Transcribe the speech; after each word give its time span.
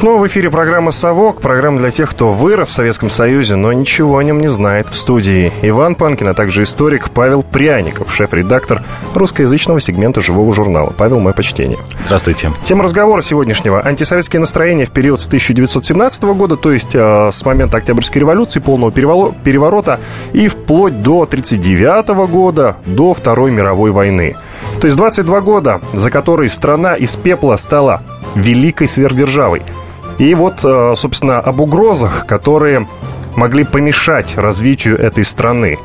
Снова 0.00 0.22
в 0.22 0.26
эфире 0.28 0.50
программа 0.50 0.92
«Совок». 0.92 1.42
Программа 1.42 1.78
для 1.78 1.90
тех, 1.90 2.08
кто 2.08 2.32
вырос 2.32 2.68
в 2.68 2.72
Советском 2.72 3.10
Союзе, 3.10 3.56
но 3.56 3.70
ничего 3.70 4.16
о 4.16 4.24
нем 4.24 4.40
не 4.40 4.48
знает. 4.48 4.88
В 4.88 4.94
студии 4.94 5.52
Иван 5.60 5.94
Панкин, 5.94 6.28
а 6.28 6.32
также 6.32 6.62
историк 6.62 7.10
Павел 7.10 7.42
Пряников, 7.42 8.10
шеф-редактор 8.10 8.82
русскоязычного 9.14 9.78
сегмента 9.78 10.22
«Живого 10.22 10.54
журнала». 10.54 10.94
Павел, 10.96 11.20
мое 11.20 11.34
почтение. 11.34 11.78
Здравствуйте. 12.06 12.50
Тема 12.64 12.84
разговора 12.84 13.20
сегодняшнего– 13.20 13.82
антисоветские 13.84 14.40
настроения 14.40 14.86
в 14.86 14.90
период 14.90 15.20
с 15.20 15.26
1917 15.26 16.22
года, 16.22 16.56
то 16.56 16.72
есть 16.72 16.94
э, 16.94 17.30
с 17.30 17.44
момента 17.44 17.76
Октябрьской 17.76 18.20
революции, 18.20 18.58
полного 18.58 18.90
переворота, 18.90 20.00
и 20.32 20.48
вплоть 20.48 21.02
до 21.02 21.24
1939 21.24 22.30
года, 22.30 22.78
до 22.86 23.12
Второй 23.12 23.50
мировой 23.50 23.90
войны. 23.90 24.34
То 24.80 24.86
есть 24.86 24.96
22 24.96 25.42
года, 25.42 25.82
за 25.92 26.10
которые 26.10 26.48
страна 26.48 26.94
из 26.94 27.16
пепла 27.16 27.56
стала 27.56 28.00
великой 28.34 28.88
сверхдержавой– 28.88 29.60
и 30.20 30.34
вот, 30.34 30.60
э, 30.62 30.94
собственно, 30.96 31.38
об 31.38 31.60
угрозах, 31.60 32.26
которые 32.26 32.86
могли 33.36 33.64
помешать 33.64 34.36
развитию 34.36 34.98
этой 34.98 35.24
страны. 35.24 35.78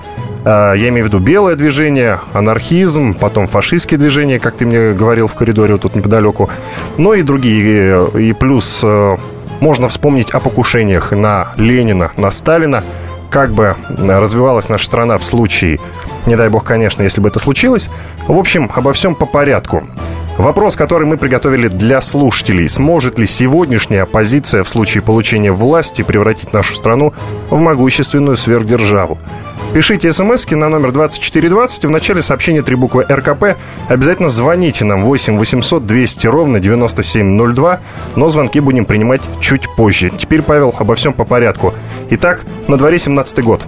Э, 0.43 0.73
я 0.75 0.89
имею 0.89 1.05
в 1.05 1.07
виду 1.07 1.19
белое 1.19 1.55
движение, 1.55 2.19
анархизм, 2.33 3.13
потом 3.13 3.47
фашистские 3.47 3.97
движения, 3.97 4.37
как 4.37 4.57
ты 4.57 4.65
мне 4.65 4.91
говорил 4.91 5.27
в 5.27 5.35
коридоре 5.35 5.73
вот 5.73 5.83
тут 5.83 5.95
неподалеку, 5.95 6.49
но 6.97 7.13
и 7.13 7.21
другие. 7.21 8.09
И 8.19 8.33
плюс 8.33 8.81
э, 8.83 9.15
можно 9.61 9.87
вспомнить 9.87 10.31
о 10.31 10.41
покушениях 10.41 11.13
на 11.13 11.53
Ленина, 11.55 12.11
на 12.17 12.29
Сталина, 12.29 12.83
как 13.29 13.53
бы 13.53 13.77
развивалась 13.97 14.67
наша 14.67 14.85
страна 14.85 15.17
в 15.17 15.23
случае, 15.23 15.79
не 16.25 16.35
дай 16.35 16.49
бог, 16.49 16.65
конечно, 16.65 17.03
если 17.03 17.21
бы 17.21 17.29
это 17.29 17.39
случилось. 17.39 17.89
В 18.27 18.37
общем, 18.37 18.69
обо 18.75 18.91
всем 18.91 19.15
по 19.15 19.25
порядку. 19.25 19.83
Вопрос, 20.37 20.75
который 20.75 21.07
мы 21.07 21.17
приготовили 21.17 21.69
для 21.69 22.01
слушателей. 22.01 22.67
Сможет 22.67 23.17
ли 23.17 23.25
сегодняшняя 23.25 24.01
оппозиция 24.01 24.63
в 24.63 24.69
случае 24.69 25.01
получения 25.01 25.53
власти 25.53 26.01
превратить 26.01 26.51
нашу 26.51 26.75
страну 26.75 27.13
в 27.49 27.57
могущественную 27.57 28.35
сверхдержаву? 28.35 29.17
Пишите 29.73 30.11
смс 30.11 30.45
на 30.51 30.67
номер 30.67 30.91
2420. 30.91 31.85
В 31.85 31.89
начале 31.89 32.21
сообщения 32.21 32.61
три 32.61 32.75
буквы 32.75 33.05
РКП. 33.09 33.57
Обязательно 33.87 34.27
звоните 34.27 34.83
нам 34.83 35.03
8 35.05 35.37
800 35.37 35.85
200 35.85 36.27
ровно 36.27 36.59
9702. 36.59 37.79
Но 38.17 38.29
звонки 38.29 38.59
будем 38.59 38.83
принимать 38.83 39.21
чуть 39.39 39.73
позже. 39.77 40.11
Теперь, 40.17 40.41
Павел, 40.41 40.75
обо 40.77 40.95
всем 40.95 41.13
по 41.13 41.23
порядку. 41.23 41.73
Итак, 42.09 42.43
на 42.67 42.77
дворе 42.77 42.99
17 42.99 43.41
год 43.41 43.61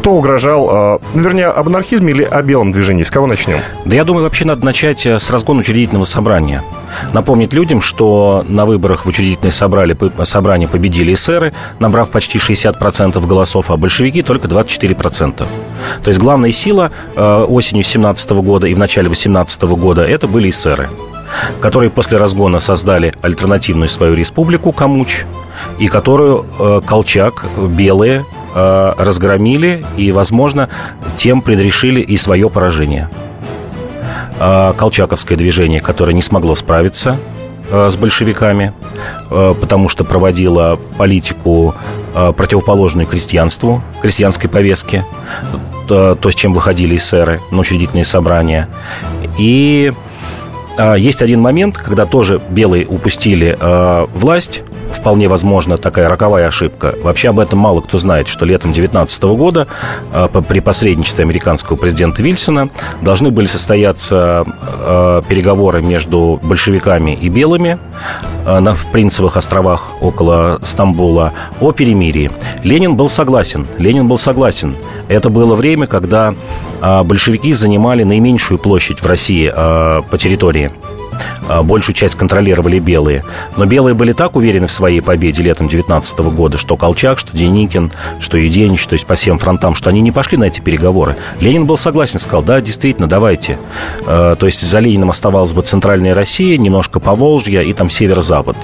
кто 0.00 0.12
угрожал, 0.12 0.70
э, 0.70 0.98
ну, 1.12 1.22
вернее, 1.22 1.48
об 1.48 1.68
анархизме 1.68 2.12
или 2.12 2.22
о 2.22 2.42
белом 2.42 2.72
движении? 2.72 3.02
С 3.02 3.10
кого 3.10 3.26
начнем? 3.26 3.58
Да 3.84 3.94
я 3.94 4.04
думаю, 4.04 4.24
вообще 4.24 4.46
надо 4.46 4.64
начать 4.64 5.04
э, 5.04 5.18
с 5.18 5.30
разгона 5.30 5.60
учредительного 5.60 6.06
собрания. 6.06 6.64
Напомнить 7.12 7.52
людям, 7.52 7.82
что 7.82 8.42
на 8.48 8.64
выборах 8.64 9.04
в 9.04 9.08
учредительное 9.08 9.52
собрали, 9.52 9.96
собрание 10.24 10.68
победили 10.68 11.12
эсеры, 11.12 11.52
набрав 11.80 12.10
почти 12.10 12.38
60% 12.38 13.24
голосов, 13.26 13.70
а 13.70 13.76
большевики 13.76 14.22
только 14.22 14.48
24%. 14.48 15.36
То 15.36 15.46
есть 16.06 16.18
главная 16.18 16.50
сила 16.50 16.90
э, 17.14 17.44
осенью 17.46 17.84
17 17.84 18.30
года 18.30 18.66
и 18.66 18.74
в 18.74 18.78
начале 18.78 19.10
18 19.10 19.62
года 19.62 20.02
это 20.02 20.26
были 20.26 20.48
эсеры 20.48 20.88
которые 21.60 21.90
после 21.90 22.18
разгона 22.18 22.58
создали 22.58 23.14
альтернативную 23.22 23.88
свою 23.88 24.14
республику 24.14 24.72
Камуч, 24.72 25.24
и 25.78 25.86
которую 25.86 26.44
э, 26.58 26.80
Колчак, 26.84 27.44
белые, 27.56 28.24
Э, 28.52 28.94
разгромили 28.96 29.84
и, 29.96 30.10
возможно, 30.10 30.68
тем 31.14 31.40
предрешили 31.40 32.00
и 32.00 32.16
свое 32.16 32.50
поражение. 32.50 33.08
Э, 34.40 34.72
колчаковское 34.76 35.38
движение, 35.38 35.80
которое 35.80 36.14
не 36.14 36.22
смогло 36.22 36.56
справиться 36.56 37.16
э, 37.70 37.88
с 37.90 37.96
большевиками, 37.96 38.72
потому 39.28 39.88
что 39.88 40.04
проводило 40.04 40.78
политику 40.98 41.74
противоположную 42.12 43.06
крестьянству, 43.06 43.82
крестьянской 44.02 44.50
повестке, 44.50 45.06
то, 45.86 46.18
с 46.22 46.34
чем 46.34 46.52
выходили 46.52 46.96
эсеры 46.96 47.40
на 47.52 47.60
учредительные 47.60 48.04
собрания. 48.04 48.68
И 49.38 49.92
есть 50.96 51.22
один 51.22 51.40
момент, 51.40 51.76
когда 51.76 52.06
тоже 52.06 52.40
белые 52.50 52.86
упустили 52.86 53.56
власть, 54.14 54.62
вполне 54.92 55.28
возможно 55.28 55.78
такая 55.78 56.08
роковая 56.08 56.48
ошибка. 56.48 56.94
Вообще 57.02 57.30
об 57.30 57.38
этом 57.38 57.58
мало 57.58 57.80
кто 57.80 57.98
знает, 57.98 58.28
что 58.28 58.44
летом 58.44 58.72
2019 58.72 59.22
года 59.22 59.66
э, 60.12 60.28
при 60.48 60.60
посредничестве 60.60 61.24
американского 61.24 61.76
президента 61.76 62.22
Вильсона 62.22 62.70
должны 63.00 63.30
были 63.30 63.46
состояться 63.46 64.44
переговоры 65.28 65.82
между 65.82 66.40
большевиками 66.42 67.12
и 67.12 67.28
белыми 67.28 67.78
на 68.44 68.76
Принцевых 68.92 69.36
островах 69.36 70.02
около 70.02 70.58
Стамбула 70.62 71.32
о 71.60 71.72
перемирии. 71.72 72.30
Ленин 72.64 72.96
был 72.96 73.08
согласен. 73.08 73.66
Ленин 73.78 74.08
был 74.08 74.18
согласен. 74.18 74.76
Это 75.10 75.28
было 75.28 75.56
время, 75.56 75.88
когда 75.88 76.34
большевики 76.80 77.52
занимали 77.52 78.04
наименьшую 78.04 78.58
площадь 78.58 79.00
в 79.00 79.06
России 79.06 79.50
по 79.50 80.16
территории. 80.16 80.70
а, 80.70 80.99
большую 81.62 81.94
часть 81.94 82.14
контролировали 82.14 82.78
белые. 82.78 83.24
Но 83.56 83.66
белые 83.66 83.94
были 83.94 84.12
так 84.12 84.36
уверены 84.36 84.66
в 84.66 84.72
своей 84.72 85.00
победе 85.00 85.42
летом 85.42 85.68
19 85.68 86.18
года, 86.18 86.58
что 86.58 86.76
Колчак, 86.76 87.18
что 87.18 87.36
Деникин, 87.36 87.92
что 88.18 88.38
Юденич, 88.38 88.86
то 88.86 88.94
есть 88.94 89.06
по 89.06 89.14
всем 89.14 89.38
фронтам, 89.38 89.74
что 89.74 89.90
они 89.90 90.00
не 90.00 90.12
пошли 90.12 90.38
на 90.38 90.44
эти 90.44 90.60
переговоры. 90.60 91.16
Ленин 91.40 91.66
был 91.66 91.76
согласен, 91.76 92.18
сказал, 92.18 92.42
да, 92.42 92.60
действительно, 92.60 93.08
давайте. 93.08 93.58
А, 94.06 94.34
то 94.34 94.46
есть 94.46 94.60
за 94.60 94.78
Лениным 94.80 95.10
оставалась 95.10 95.52
бы 95.52 95.62
центральная 95.62 96.14
Россия, 96.14 96.58
немножко 96.58 97.00
Поволжье 97.00 97.64
и 97.64 97.72
там 97.72 97.90
северо-запад. 97.90 98.56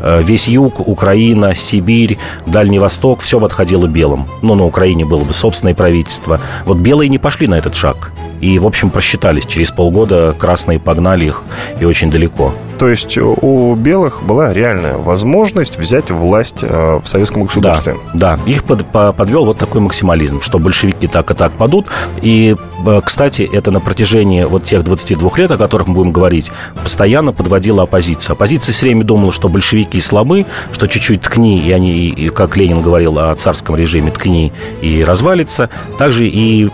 А, 0.00 0.20
весь 0.20 0.48
юг, 0.48 0.80
Украина, 0.86 1.54
Сибирь, 1.54 2.18
Дальний 2.46 2.78
Восток, 2.78 3.20
все 3.20 3.38
бы 3.38 3.46
отходило 3.46 3.86
белым. 3.86 4.26
Ну, 4.42 4.54
на 4.54 4.64
Украине 4.64 5.04
было 5.04 5.24
бы 5.24 5.32
собственное 5.32 5.74
правительство. 5.74 6.40
Вот 6.64 6.78
белые 6.78 7.08
не 7.08 7.18
пошли 7.18 7.46
на 7.46 7.56
этот 7.56 7.74
шаг. 7.74 8.13
И, 8.44 8.58
в 8.58 8.66
общем, 8.66 8.90
просчитались. 8.90 9.46
Через 9.46 9.70
полгода 9.70 10.34
красные 10.38 10.78
погнали 10.78 11.24
их 11.24 11.44
и 11.80 11.86
очень 11.86 12.10
далеко. 12.10 12.52
То 12.78 12.88
есть 12.88 13.16
у 13.16 13.74
белых 13.74 14.22
была 14.22 14.52
реальная 14.52 14.98
возможность 14.98 15.78
взять 15.78 16.10
власть 16.10 16.62
э, 16.62 17.00
в 17.02 17.06
советском 17.08 17.44
государстве. 17.44 17.94
Да, 18.12 18.36
да. 18.36 18.50
их 18.50 18.64
под, 18.64 18.84
подвел 18.86 19.46
вот 19.46 19.56
такой 19.56 19.80
максимализм, 19.80 20.42
что 20.42 20.58
большевики 20.58 21.06
так 21.06 21.30
и 21.30 21.34
так 21.34 21.52
падут. 21.52 21.86
И, 22.20 22.54
э, 22.84 23.00
кстати, 23.02 23.48
это 23.50 23.70
на 23.70 23.80
протяжении 23.80 24.44
вот 24.44 24.64
тех 24.64 24.84
22 24.84 25.30
лет, 25.38 25.50
о 25.50 25.56
которых 25.56 25.88
мы 25.88 25.94
будем 25.94 26.12
говорить, 26.12 26.50
постоянно 26.82 27.32
подводила 27.32 27.84
оппозиция. 27.84 28.34
Оппозиция 28.34 28.74
все 28.74 28.86
время 28.86 29.04
думала, 29.04 29.32
что 29.32 29.48
большевики 29.48 30.00
слабы, 30.00 30.44
что 30.70 30.86
чуть-чуть 30.86 31.22
ткни, 31.22 31.60
и 31.60 31.72
они, 31.72 32.08
и, 32.08 32.28
как 32.28 32.58
Ленин 32.58 32.82
говорил 32.82 33.18
о 33.18 33.34
царском 33.36 33.74
режиме, 33.76 34.10
ткни 34.10 34.52
и 34.82 35.02
развалится. 35.02 35.70
Также 35.98 36.26
и 36.26 36.68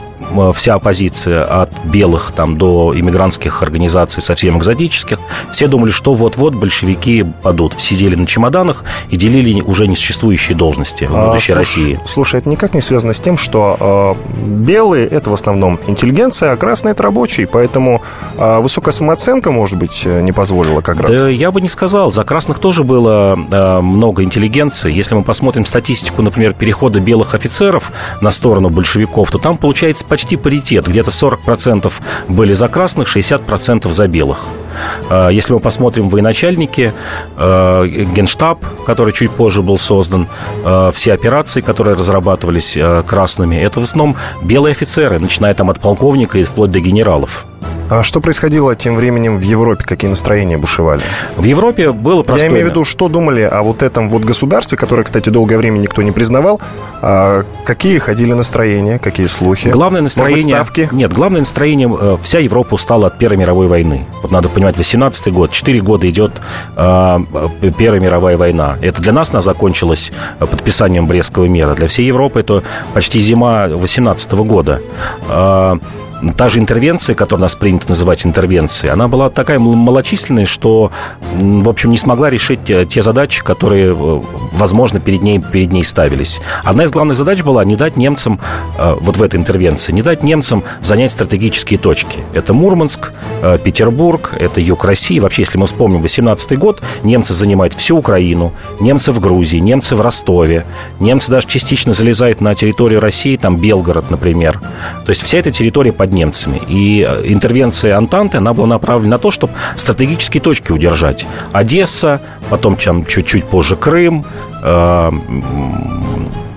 вся 0.54 0.74
оппозиция 0.74 1.44
от 1.44 1.70
белых 1.84 2.32
там, 2.34 2.56
до 2.56 2.92
иммигрантских 2.94 3.62
организаций 3.62 4.22
совсем 4.22 4.58
экзотических, 4.58 5.18
все 5.52 5.66
думали, 5.66 5.90
что 5.90 6.14
вот-вот 6.14 6.54
большевики 6.54 7.24
падут. 7.42 7.78
Сидели 7.78 8.14
на 8.14 8.26
чемоданах 8.26 8.84
и 9.10 9.16
делили 9.16 9.60
уже 9.60 9.86
несуществующие 9.86 10.56
должности 10.56 11.04
в 11.04 11.14
будущей 11.14 11.52
а, 11.52 11.56
России. 11.56 12.00
Слушай, 12.06 12.40
это 12.40 12.48
никак 12.48 12.74
не 12.74 12.80
связано 12.80 13.12
с 13.12 13.20
тем, 13.20 13.36
что 13.36 14.16
э, 14.24 14.46
белые– 14.46 15.06
это 15.08 15.30
в 15.30 15.34
основном 15.34 15.78
интеллигенция, 15.86 16.52
а 16.52 16.56
красные– 16.56 16.92
это 16.92 17.02
рабочие, 17.02 17.46
поэтому 17.46 18.02
э, 18.36 18.60
высокая 18.60 18.92
самооценка, 18.92 19.50
может 19.50 19.78
быть, 19.78 20.02
э, 20.04 20.20
не 20.20 20.32
позволила 20.32 20.80
как 20.80 21.00
раз. 21.00 21.10
Да 21.10 21.28
я 21.28 21.50
бы 21.50 21.60
не 21.60 21.68
сказал. 21.68 22.12
За 22.12 22.24
красных 22.24 22.58
тоже 22.58 22.84
было 22.84 23.36
э, 23.50 23.80
много 23.80 24.22
интеллигенции. 24.22 24.92
Если 24.92 25.14
мы 25.14 25.22
посмотрим 25.22 25.64
статистику, 25.64 26.22
например, 26.22 26.52
перехода 26.52 27.00
белых 27.00 27.34
офицеров 27.34 27.92
на 28.20 28.30
сторону 28.30 28.70
большевиков, 28.70 29.30
то 29.30 29.38
там 29.38 29.56
получается 29.56 30.04
почти 30.04 30.19
паритет. 30.36 30.86
Где-то 30.86 31.10
40% 31.10 31.92
были 32.28 32.52
за 32.52 32.68
красных, 32.68 33.08
60% 33.08 33.90
за 33.90 34.08
белых. 34.08 34.38
А, 35.08 35.28
если 35.28 35.52
мы 35.52 35.60
посмотрим 35.60 36.08
военачальники, 36.08 36.92
а, 37.36 37.84
генштаб, 37.84 38.64
который 38.84 39.12
чуть 39.12 39.30
позже 39.30 39.62
был 39.62 39.78
создан, 39.78 40.28
а, 40.64 40.90
все 40.92 41.12
операции, 41.12 41.60
которые 41.60 41.96
разрабатывались 41.96 42.76
красными, 43.06 43.56
это 43.56 43.80
в 43.80 43.82
основном 43.82 44.16
белые 44.42 44.72
офицеры, 44.72 45.18
начиная 45.18 45.54
там 45.54 45.70
от 45.70 45.80
полковника 45.80 46.38
и 46.38 46.44
вплоть 46.44 46.70
до 46.70 46.80
генералов. 46.80 47.46
А 47.90 48.04
что 48.04 48.20
происходило 48.20 48.76
тем 48.76 48.94
временем 48.94 49.36
в 49.36 49.40
Европе? 49.40 49.84
Какие 49.84 50.08
настроения 50.08 50.56
бушевали? 50.56 51.02
В 51.36 51.42
Европе 51.42 51.90
было 51.90 52.22
простое... 52.22 52.48
Я 52.48 52.54
имею 52.54 52.68
в 52.68 52.70
виду, 52.70 52.84
что 52.84 53.08
думали 53.08 53.40
о 53.40 53.62
вот 53.62 53.82
этом 53.82 54.08
вот 54.08 54.22
государстве, 54.22 54.78
которое, 54.78 55.02
кстати, 55.02 55.28
долгое 55.28 55.56
время 55.56 55.78
никто 55.78 56.00
не 56.00 56.12
признавал. 56.12 56.60
А 57.02 57.42
какие 57.64 57.98
ходили 57.98 58.32
настроения, 58.32 59.00
какие 59.00 59.26
слухи? 59.26 59.70
Главное 59.70 60.02
настроение... 60.02 60.56
Может 60.56 60.68
быть, 60.68 60.84
ставки? 60.84 60.94
Нет, 60.94 61.12
главное 61.12 61.40
настроение... 61.40 61.92
Э, 62.00 62.16
вся 62.22 62.38
Европа 62.38 62.74
устала 62.74 63.08
от 63.08 63.18
Первой 63.18 63.38
мировой 63.38 63.66
войны. 63.66 64.06
Вот 64.22 64.30
надо 64.30 64.48
понимать, 64.48 64.76
18 64.76 65.32
год, 65.32 65.50
4 65.50 65.80
года 65.80 66.08
идет 66.08 66.30
э, 66.76 67.18
Первая 67.76 68.00
мировая 68.00 68.36
война. 68.36 68.76
Это 68.80 69.02
для 69.02 69.12
нас 69.12 69.30
она 69.30 69.40
закончилась 69.40 70.12
подписанием 70.38 71.08
Брестского 71.08 71.46
мира. 71.46 71.74
Для 71.74 71.88
всей 71.88 72.06
Европы 72.06 72.38
это 72.38 72.62
почти 72.94 73.18
зима 73.18 73.66
18 73.66 74.30
года. 74.32 74.80
Э, 75.28 75.76
та 76.36 76.48
же 76.48 76.58
интервенция, 76.58 77.14
которую 77.14 77.42
нас 77.42 77.54
принято 77.54 77.88
называть 77.88 78.26
интервенцией, 78.26 78.92
она 78.92 79.08
была 79.08 79.30
такая 79.30 79.58
малочисленная, 79.58 80.46
что, 80.46 80.90
в 81.32 81.68
общем, 81.68 81.90
не 81.90 81.98
смогла 81.98 82.30
решить 82.30 82.60
те 82.64 83.02
задачи, 83.02 83.42
которые, 83.42 83.94
э, 83.94 84.22
возможно, 84.52 85.00
перед 85.00 85.22
ней, 85.22 85.38
перед 85.38 85.72
ней 85.72 85.84
ставились. 85.84 86.40
Одна 86.64 86.84
из 86.84 86.90
главных 86.90 87.16
задач 87.16 87.42
была 87.42 87.64
не 87.64 87.76
дать 87.76 87.96
немцам, 87.96 88.40
э, 88.78 88.96
вот 89.00 89.16
в 89.16 89.22
этой 89.22 89.36
интервенции, 89.36 89.92
не 89.92 90.02
дать 90.02 90.22
немцам 90.22 90.62
занять 90.82 91.12
стратегические 91.12 91.78
точки. 91.78 92.20
Это 92.32 92.52
Мурманск, 92.52 93.12
э, 93.42 93.58
Петербург, 93.62 94.34
это 94.38 94.60
юг 94.60 94.84
России. 94.84 95.18
Вообще, 95.18 95.42
если 95.42 95.58
мы 95.58 95.66
вспомним 95.66 96.02
18 96.02 96.56
год, 96.56 96.82
немцы 97.02 97.34
занимают 97.34 97.74
всю 97.74 97.96
Украину, 97.98 98.52
немцы 98.80 99.12
в 99.12 99.20
Грузии, 99.20 99.58
немцы 99.58 99.96
в 99.96 100.00
Ростове, 100.00 100.64
немцы 100.98 101.30
даже 101.30 101.46
частично 101.46 101.92
залезают 101.92 102.40
на 102.40 102.54
территорию 102.54 103.00
России, 103.00 103.36
там 103.36 103.56
Белгород, 103.56 104.10
например. 104.10 104.60
То 105.04 105.10
есть 105.10 105.22
вся 105.22 105.38
эта 105.38 105.50
территория 105.50 105.92
под 105.92 106.09
под 106.10 106.14
немцами. 106.14 106.60
И 106.68 107.06
э, 107.08 107.22
интервенция 107.24 107.96
Антанты, 107.96 108.38
она 108.38 108.52
была 108.52 108.66
направлена 108.66 109.16
на 109.16 109.18
то, 109.18 109.30
чтобы 109.30 109.52
стратегические 109.76 110.40
точки 110.40 110.72
удержать. 110.72 111.26
Одесса, 111.52 112.20
потом 112.50 112.76
чуть-чуть 112.76 113.44
позже 113.44 113.76
Крым, 113.76 114.24
э, 114.62 115.10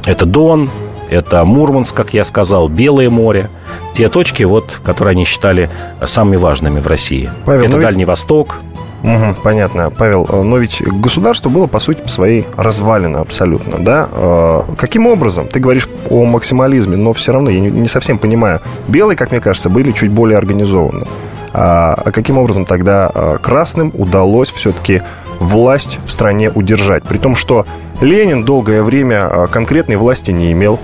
это 0.06 0.26
Дон, 0.26 0.70
это 1.10 1.46
Мурманск, 1.46 1.96
как 1.96 2.14
я 2.14 2.24
сказал, 2.24 2.68
Белое 2.68 3.10
море. 3.10 3.50
Те 3.94 4.10
точки, 4.10 4.44
вот, 4.44 4.80
которые 4.84 5.12
они 5.12 5.26
считали 5.26 5.70
самыми 6.04 6.38
важными 6.38 6.80
в 6.80 6.88
России. 6.88 7.30
Павел, 7.46 7.66
это 7.66 7.76
ну 7.76 7.82
Дальний 7.82 8.06
Восток, 8.06 8.60
Угу, 9.04 9.36
понятно, 9.44 9.92
Павел. 9.92 10.26
Э, 10.30 10.42
но 10.42 10.58
ведь 10.58 10.82
государство 10.82 11.50
было, 11.50 11.68
по 11.68 11.80
сути, 11.80 12.08
своей 12.08 12.48
развалено 12.56 13.20
абсолютно, 13.20 13.78
да? 13.78 14.08
Э, 14.12 14.62
каким 14.78 15.08
образом? 15.08 15.48
Ты 15.48 15.60
говоришь 15.60 15.90
о 16.10 16.24
максимализме, 16.24 16.96
но 16.96 17.12
все 17.12 17.34
равно 17.34 17.50
я 17.50 17.60
не 17.60 17.88
совсем 17.88 18.18
понимаю. 18.18 18.62
Белые, 18.88 19.18
как 19.18 19.32
мне 19.32 19.42
кажется, 19.42 19.70
были 19.70 19.92
чуть 19.92 20.10
более 20.10 20.38
организованы. 20.38 21.06
А, 21.52 22.02
а 22.06 22.12
каким 22.12 22.38
образом 22.38 22.66
тогда 22.66 23.12
э, 23.14 23.38
красным 23.42 23.92
удалось 23.94 24.52
все-таки 24.52 25.02
власть 25.40 26.00
в 26.06 26.12
стране 26.12 26.50
удержать? 26.50 27.04
При 27.04 27.18
том, 27.18 27.36
что 27.36 27.66
Ленин 28.00 28.46
долгое 28.46 28.84
время 28.84 29.48
конкретной 29.52 29.98
власти 29.98 30.32
не 30.32 30.52
имел, 30.52 30.80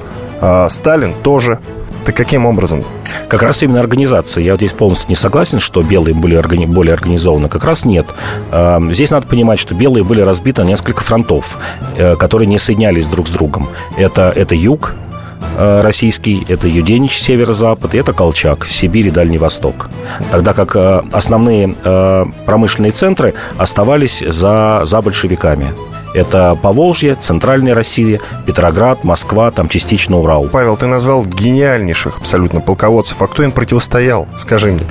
Сталин 0.70 1.14
тоже. 1.24 1.60
Так 2.10 2.18
каким 2.18 2.48
образом? 2.48 2.84
Как 3.28 3.44
раз 3.44 3.62
именно 3.62 3.80
организация. 3.80 4.44
Я 4.44 4.54
вот 4.54 4.62
здесь 4.62 4.74
полностью 4.74 5.10
не 5.10 5.16
согласен, 5.16 5.60
что 5.60 5.84
белые 5.84 6.16
были 6.16 6.36
органи- 6.36 6.66
более 6.66 6.96
организованы. 6.96 7.50
Как 7.50 7.64
раз 7.64 7.86
нет. 7.86 8.08
Эм, 8.52 8.92
здесь 8.92 9.12
надо 9.12 9.28
понимать, 9.28 9.60
что 9.60 9.76
белые 9.76 10.04
были 10.04 10.22
разбиты 10.22 10.64
на 10.64 10.70
несколько 10.70 11.04
фронтов, 11.04 11.60
э, 11.98 12.16
которые 12.16 12.48
не 12.48 12.58
соединялись 12.58 13.06
друг 13.06 13.28
с 13.28 13.32
другом. 13.32 13.70
Это, 13.96 14.34
это 14.36 14.56
юг, 14.56 14.96
э, 15.56 15.82
российский, 15.82 16.44
это 16.48 16.68
Юденич, 16.68 17.16
северо-запад, 17.16 17.94
и 17.94 18.00
это 18.00 18.12
Колчак, 18.12 18.66
Сибирь 18.66 19.10
и 19.10 19.12
Дальний 19.12 19.38
Восток. 19.38 19.92
Тогда 20.32 20.56
как 20.56 20.76
э, 20.76 21.04
основные 21.12 21.76
промышленные 22.48 22.92
центры 22.92 23.36
оставались 23.60 24.24
за, 24.28 24.82
за 24.84 25.02
большевиками. 25.04 25.76
Это 26.14 26.58
Поволжье, 26.62 27.16
Центральная 27.16 27.74
Россия, 27.74 28.20
Петроград, 28.46 29.04
Москва, 29.04 29.52
там 29.52 29.70
частично 29.70 30.18
Урал. 30.18 30.48
Павел, 30.52 30.76
ты 30.78 30.88
назвал 30.88 31.26
гениальнейших 31.26 32.18
абсолютно 32.18 32.62
полководцев. 32.62 33.22
А 33.22 33.28
кто 33.28 33.44
им 33.44 33.52
противостоял? 33.52 34.28
Скажи 34.38 34.72
мне. 34.72 34.86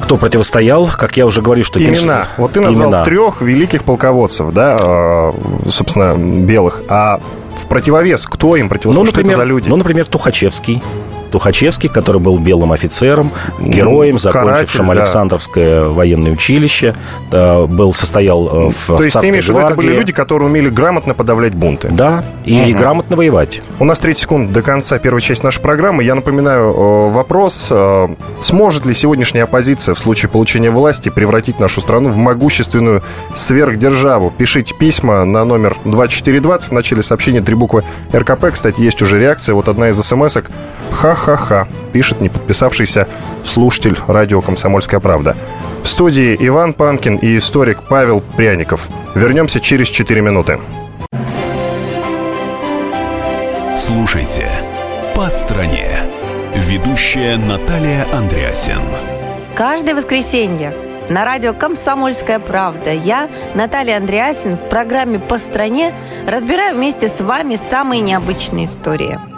Кто 0.00 0.16
противостоял, 0.16 0.86
как 0.86 1.16
я 1.16 1.26
уже 1.26 1.42
говорил, 1.42 1.64
что... 1.64 1.80
Имена. 1.80 1.90
Конечно, 1.90 2.28
вот 2.36 2.52
ты 2.52 2.60
назвал 2.60 2.88
имена. 2.88 3.04
трех 3.04 3.42
великих 3.42 3.84
полководцев, 3.84 4.52
да, 4.52 4.76
э, 4.80 5.32
собственно, 5.68 6.14
белых. 6.16 6.82
А 6.88 7.20
в 7.54 7.66
противовес, 7.66 8.26
кто 8.26 8.56
им 8.56 8.68
противостоял? 8.68 9.04
Ну, 9.04 9.10
например, 9.10 9.32
что 9.32 9.40
это 9.42 9.44
за 9.44 9.48
люди? 9.48 9.68
Ну, 9.68 9.76
например, 9.76 10.06
Тухачевский. 10.06 10.82
Тухачевский, 11.28 11.88
который 11.88 12.20
был 12.20 12.38
белым 12.38 12.72
офицером, 12.72 13.32
героем, 13.60 14.14
ну, 14.14 14.18
закончившим 14.18 14.86
каратель, 14.86 15.00
Александровское 15.00 15.82
да. 15.82 15.88
военное 15.88 16.32
училище, 16.32 16.94
был, 17.30 17.92
состоял 17.94 18.68
э, 18.68 18.70
в 18.70 18.96
То 18.96 19.02
есть 19.02 19.18
ты 19.18 19.28
имеешь 19.28 19.46
в 19.46 19.50
виду, 19.50 19.60
это 19.60 19.74
были 19.74 19.94
люди, 19.94 20.12
которые 20.12 20.48
умели 20.48 20.68
грамотно 20.68 21.14
подавлять 21.14 21.54
бунты? 21.54 21.88
Да, 21.90 22.24
и 22.44 22.72
угу. 22.72 22.78
грамотно 22.78 23.16
воевать. 23.16 23.62
У 23.78 23.84
нас 23.84 23.98
30 23.98 24.22
секунд 24.22 24.52
до 24.52 24.62
конца 24.62 24.98
первой 24.98 25.20
части 25.20 25.44
нашей 25.44 25.60
программы. 25.60 26.04
Я 26.04 26.14
напоминаю 26.14 26.72
э, 26.72 27.10
вопрос, 27.10 27.68
э, 27.70 28.08
сможет 28.38 28.86
ли 28.86 28.94
сегодняшняя 28.94 29.44
оппозиция 29.44 29.94
в 29.94 29.98
случае 29.98 30.30
получения 30.30 30.70
власти 30.70 31.08
превратить 31.08 31.60
нашу 31.60 31.80
страну 31.80 32.10
в 32.10 32.16
могущественную 32.16 33.02
сверхдержаву? 33.34 34.32
Пишите 34.36 34.74
письма 34.74 35.24
на 35.24 35.44
номер 35.44 35.76
2420, 35.84 36.70
в 36.70 36.72
начале 36.72 37.02
сообщения 37.02 37.40
три 37.40 37.54
буквы 37.54 37.84
РКП. 38.12 38.46
Кстати, 38.52 38.80
есть 38.80 39.02
уже 39.02 39.18
реакция, 39.18 39.54
вот 39.54 39.68
одна 39.68 39.90
из 39.90 40.00
смс-ок. 40.00 40.46
Ха 40.46 40.52
Ха-ха-ха, 40.92 41.68
пишет 41.92 42.20
не 42.20 42.28
подписавшийся 42.28 43.06
слушатель 43.44 43.96
радио 44.06 44.42
«Комсомольская 44.42 45.00
правда». 45.00 45.36
В 45.82 45.88
студии 45.88 46.36
Иван 46.38 46.72
Панкин 46.72 47.16
и 47.16 47.38
историк 47.38 47.82
Павел 47.88 48.20
Пряников. 48.20 48.88
Вернемся 49.14 49.60
через 49.60 49.88
4 49.88 50.20
минуты. 50.20 50.58
Слушайте 53.76 54.50
«По 55.14 55.30
стране». 55.30 56.00
Ведущая 56.54 57.36
Наталья 57.36 58.06
Андреасен. 58.12 58.82
Каждое 59.54 59.94
воскресенье 59.94 60.74
на 61.08 61.24
радио 61.24 61.54
«Комсомольская 61.54 62.38
правда» 62.38 62.92
я, 62.92 63.30
Наталья 63.54 63.96
Андреасин, 63.96 64.56
в 64.56 64.68
программе 64.68 65.18
«По 65.18 65.38
стране» 65.38 65.94
разбираю 66.26 66.76
вместе 66.76 67.08
с 67.08 67.20
вами 67.20 67.58
самые 67.70 68.02
необычные 68.02 68.66
истории– 68.66 69.18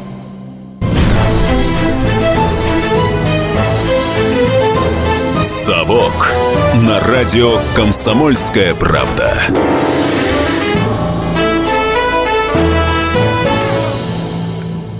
«Совок» 5.61 6.31
на 6.73 6.99
радио 7.01 7.59
«Комсомольская 7.75 8.73
правда». 8.73 9.43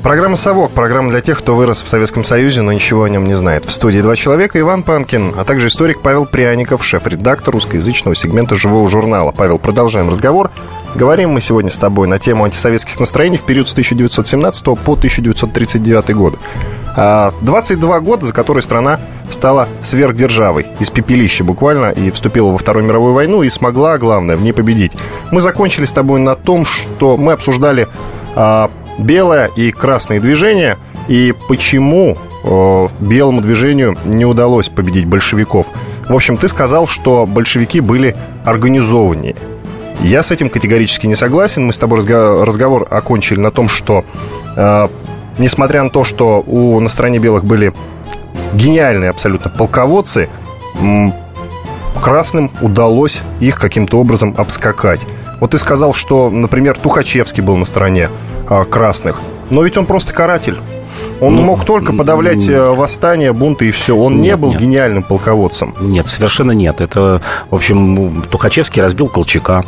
Программа 0.03 0.35
«Совок»– 0.35 0.69
программа 0.73 1.09
для 1.09 1.21
тех, 1.21 1.39
кто 1.39 1.55
вырос 1.55 1.81
в 1.81 1.89
Советском 1.89 2.23
Союзе, 2.23 2.61
но 2.61 2.71
ничего 2.71 3.05
о 3.05 3.09
нем 3.09 3.25
не 3.25 3.33
знает. 3.33 3.65
В 3.65 3.71
студии 3.71 4.01
два 4.01 4.15
человека– 4.15 4.59
Иван 4.61 4.83
Панкин, 4.83 5.33
а 5.35 5.45
также 5.45 5.65
историк 5.65 6.01
Павел 6.01 6.27
Пряников, 6.27 6.85
шеф-редактор 6.85 7.55
русскоязычного 7.55 8.13
сегмента 8.13 8.55
«Живого 8.55 8.87
журнала». 8.87 9.31
Павел, 9.31 9.57
продолжаем 9.57 10.09
разговор. 10.09 10.51
Говорим 10.93 11.31
мы 11.31 11.41
сегодня 11.41 11.71
с 11.71 11.79
тобой 11.79 12.07
на 12.07 12.19
тему 12.19 12.43
антисоветских 12.43 12.99
настроений 12.99 13.37
в 13.37 13.45
период 13.45 13.67
с 13.67 13.71
1917 13.71 14.63
по 14.63 14.93
1939 14.93 16.15
год. 16.15 16.37
22 16.95 17.95
а, 17.95 17.99
года, 17.99 18.25
за 18.25 18.33
которые 18.33 18.61
страна 18.61 18.99
стала 19.31 19.67
сверхдержавой, 19.81 20.67
из 20.79 20.89
пепелища 20.89 21.43
буквально, 21.43 21.91
и 21.91 22.11
вступила 22.11 22.51
во 22.51 22.57
Вторую 22.57 22.85
мировую 22.85 23.13
войну, 23.13 23.43
и 23.43 23.49
смогла, 23.49 23.97
главное, 23.97 24.37
в 24.37 24.41
ней 24.41 24.53
победить. 24.53 24.93
Мы 25.31 25.41
закончили 25.41 25.85
с 25.85 25.93
тобой 25.93 26.19
на 26.19 26.35
том, 26.35 26.65
что 26.65 27.17
мы 27.17 27.33
обсуждали 27.33 27.87
а, 28.35 28.69
белое 28.97 29.49
и 29.55 29.71
красное 29.71 30.19
движение, 30.19 30.77
и 31.07 31.33
почему 31.47 32.17
а, 32.43 32.89
белому 32.99 33.41
движению 33.41 33.97
не 34.05 34.25
удалось 34.25 34.69
победить 34.69 35.05
большевиков. 35.05 35.67
В 36.07 36.13
общем, 36.13 36.37
ты 36.37 36.47
сказал, 36.47 36.87
что 36.87 37.25
большевики 37.25 37.79
были 37.79 38.15
организованнее. 38.43 39.35
Я 40.01 40.23
с 40.23 40.31
этим 40.31 40.49
категорически 40.49 41.05
не 41.05 41.15
согласен. 41.15 41.65
Мы 41.65 41.73
с 41.73 41.77
тобой 41.77 41.99
разговор 41.99 42.87
окончили 42.89 43.39
на 43.39 43.51
том, 43.51 43.69
что 43.69 44.03
э, 44.57 44.87
несмотря 45.37 45.83
на 45.83 45.89
то, 45.89 46.03
что 46.03 46.43
у, 46.45 46.79
на 46.79 46.89
стороне 46.89 47.19
белых 47.19 47.43
были 47.43 47.73
гениальные 48.53 49.09
абсолютно 49.09 49.49
полководцы, 49.49 50.29
красным 52.01 52.51
удалось 52.61 53.21
их 53.39 53.59
каким-то 53.59 53.99
образом 53.99 54.33
обскакать. 54.37 55.01
Вот 55.39 55.51
ты 55.51 55.57
сказал, 55.57 55.93
что, 55.93 56.29
например, 56.29 56.77
Тухачевский 56.77 57.41
был 57.43 57.57
на 57.57 57.65
стороне 57.65 58.09
а, 58.47 58.63
красных. 58.63 59.19
Но 59.49 59.63
ведь 59.63 59.77
он 59.77 59.85
просто 59.85 60.13
каратель. 60.13 60.57
Он 61.19 61.35
ну, 61.35 61.43
мог 61.43 61.65
только 61.65 61.93
подавлять 61.93 62.49
э, 62.49 62.71
восстания, 62.71 63.31
бунты 63.31 63.67
и 63.67 63.71
все. 63.71 63.95
Он 63.95 64.17
нет, 64.17 64.23
не 64.23 64.37
был 64.37 64.49
нет. 64.51 64.61
гениальным 64.61 65.03
полководцем. 65.03 65.75
Нет, 65.79 66.07
совершенно 66.07 66.51
нет. 66.51 66.81
Это, 66.81 67.21
в 67.49 67.55
общем, 67.55 68.23
Тухачевский 68.23 68.81
разбил 68.81 69.07
Колчака. 69.07 69.63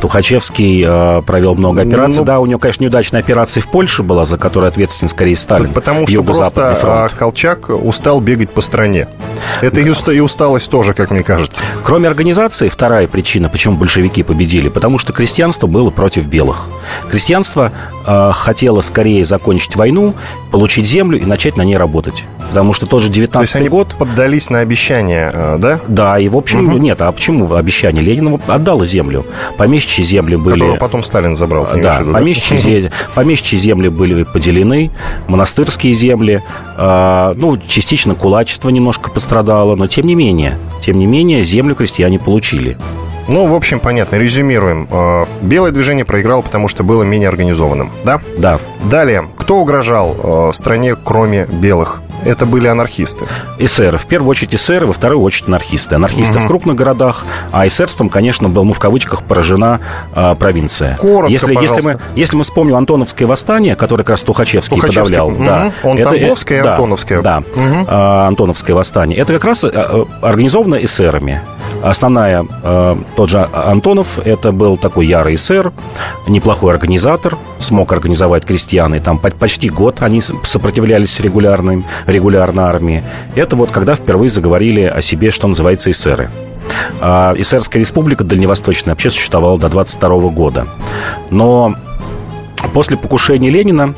Тухачевский 0.00 0.84
э, 0.86 1.22
провел 1.22 1.54
много 1.54 1.82
операций. 1.82 2.18
Ну, 2.18 2.24
да, 2.24 2.40
у 2.40 2.46
него, 2.46 2.58
конечно, 2.58 2.84
неудачная 2.84 3.20
операция 3.20 3.60
в 3.60 3.68
Польше 3.68 4.02
была, 4.02 4.24
за 4.24 4.38
которую 4.38 4.68
ответственен 4.68 5.08
скорее 5.08 5.36
Сталин. 5.36 5.72
Потому 5.72 6.06
что 6.06 6.22
просто 6.22 6.74
фронт. 6.74 7.12
А, 7.12 7.16
Колчак 7.16 7.70
устал 7.70 8.20
бегать 8.20 8.50
по 8.50 8.60
стране. 8.60 9.08
Это 9.60 9.80
и 9.80 10.20
усталость 10.20 10.70
тоже, 10.70 10.94
как 10.94 11.10
мне 11.10 11.22
кажется. 11.22 11.62
Кроме 11.82 12.08
организации, 12.08 12.68
вторая 12.68 13.06
причина, 13.06 13.48
почему 13.48 13.76
большевики 13.76 14.22
победили, 14.22 14.68
потому 14.68 14.98
что 14.98 15.12
крестьянство 15.12 15.66
было 15.66 15.90
против 15.90 16.26
белых. 16.26 16.68
Крестьянство 17.10 17.72
э, 18.06 18.30
хотело 18.34 18.80
скорее 18.82 19.24
закончить 19.24 19.76
войну, 19.76 20.14
получить 20.50 20.86
землю 20.86 21.18
и 21.18 21.24
начать 21.24 21.56
на 21.56 21.62
ней 21.62 21.76
работать. 21.76 22.24
Потому 22.48 22.72
что 22.72 22.86
тот 22.86 23.02
же 23.02 23.08
19 23.08 23.68
год... 23.68 23.94
поддались 23.98 24.50
на 24.50 24.60
обещание, 24.60 25.30
э, 25.32 25.56
да? 25.58 25.80
Да, 25.88 26.18
и 26.18 26.28
в 26.28 26.36
общем, 26.36 26.68
угу. 26.68 26.78
нет, 26.78 27.02
а 27.02 27.10
почему 27.12 27.52
обещание? 27.54 28.02
Ленин 28.02 28.40
отдал 28.46 28.84
землю. 28.84 29.26
Помещичьи 29.56 30.04
земли 30.04 30.36
были... 30.36 30.54
Которую 30.54 30.78
потом 30.78 31.02
Сталин 31.02 31.36
забрал. 31.36 31.66
Да, 31.74 31.98
виду, 31.98 32.12
помещичьи, 32.12 32.80
да? 32.82 32.90
помещичьи 33.14 33.58
земли 33.58 33.88
были 33.88 34.24
поделены, 34.24 34.90
монастырские 35.28 35.92
земли, 35.92 36.42
э, 36.76 37.32
ну, 37.36 37.58
частично 37.58 38.14
кулачество 38.14 38.70
немножко 38.70 39.10
пострадало, 39.10 39.76
но 39.76 39.86
тем 39.86 40.06
не 40.06 40.14
менее, 40.14 40.58
тем 40.80 40.98
не 40.98 41.06
менее, 41.06 41.42
землю 41.42 41.74
крестьяне 41.74 42.18
получили. 42.18 42.76
Ну, 43.28 43.48
в 43.48 43.54
общем, 43.54 43.80
понятно. 43.80 44.16
Резюмируем. 44.16 44.86
Э, 44.90 45.26
белое 45.42 45.72
движение 45.72 46.04
проиграло, 46.04 46.42
потому 46.42 46.68
что 46.68 46.84
было 46.84 47.02
менее 47.02 47.28
организованным, 47.28 47.90
да? 48.04 48.20
Да. 48.38 48.60
Далее. 48.84 49.28
Кто 49.36 49.56
угрожал 49.56 50.16
э, 50.22 50.52
стране, 50.52 50.94
кроме 50.94 51.46
белых? 51.46 52.02
Это 52.24 52.46
были 52.46 52.66
анархисты? 52.66 53.26
Эсеры. 53.58 53.98
В 53.98 54.06
первую 54.06 54.30
очередь 54.30 54.54
эсеры, 54.54 54.86
во 54.86 54.92
вторую 54.92 55.22
очередь 55.22 55.48
анархисты. 55.48 55.94
Анархисты 55.94 56.38
угу. 56.38 56.44
в 56.44 56.46
крупных 56.46 56.76
городах, 56.76 57.24
а 57.52 57.66
эсерством, 57.66 58.08
конечно, 58.08 58.48
был, 58.48 58.64
ну, 58.64 58.72
в 58.72 58.78
кавычках, 58.78 59.22
поражена 59.22 59.80
а, 60.12 60.34
провинция. 60.34 60.96
Коротко, 60.96 61.32
если, 61.32 61.54
если, 61.60 61.80
мы, 61.82 61.98
если 62.14 62.36
мы 62.36 62.42
вспомним 62.42 62.76
Антоновское 62.76 63.26
восстание, 63.26 63.76
которое 63.76 64.04
как 64.04 64.10
раз 64.10 64.22
Тухачевский, 64.22 64.76
Тухачевский 64.76 65.16
подавлял. 65.16 65.28
Угу. 65.28 65.44
Да, 65.44 65.72
Он 65.82 65.98
это, 65.98 66.10
Тамбовское 66.10 66.62
и 66.62 66.66
Антоновское. 66.66 67.22
Да, 67.22 67.38
угу. 67.38 67.86
а, 67.88 68.26
Антоновское 68.28 68.74
восстание. 68.74 69.18
Это 69.18 69.32
как 69.32 69.44
раз 69.44 69.64
а, 69.64 69.68
а, 69.68 70.06
организовано 70.22 70.76
эсерами. 70.76 71.42
Основная, 71.88 72.44
э, 72.64 72.96
тот 73.14 73.28
же 73.28 73.48
Антонов, 73.52 74.18
это 74.18 74.50
был 74.50 74.76
такой 74.76 75.06
ярый 75.06 75.36
эсер, 75.36 75.72
неплохой 76.26 76.72
организатор, 76.72 77.38
смог 77.60 77.92
организовать 77.92 78.44
крестьян, 78.44 78.92
и 78.94 78.98
там 78.98 79.18
почти 79.18 79.68
год 79.68 79.98
они 80.00 80.20
сопротивлялись 80.20 81.20
регулярным, 81.20 81.84
регулярно 82.06 82.68
армии. 82.68 83.04
Это 83.36 83.54
вот 83.54 83.70
когда 83.70 83.94
впервые 83.94 84.30
заговорили 84.30 84.82
о 84.82 85.00
себе, 85.00 85.30
что 85.30 85.46
называется, 85.46 85.92
эсеры. 85.92 86.28
А 87.00 87.34
Эсерская 87.36 87.80
республика 87.80 88.24
Дальневосточная 88.24 88.94
вообще 88.94 89.10
существовала 89.10 89.56
до 89.56 89.68
22 89.68 90.30
года. 90.30 90.66
Но 91.30 91.76
после 92.74 92.96
покушения 92.96 93.48
Ленина 93.50 93.94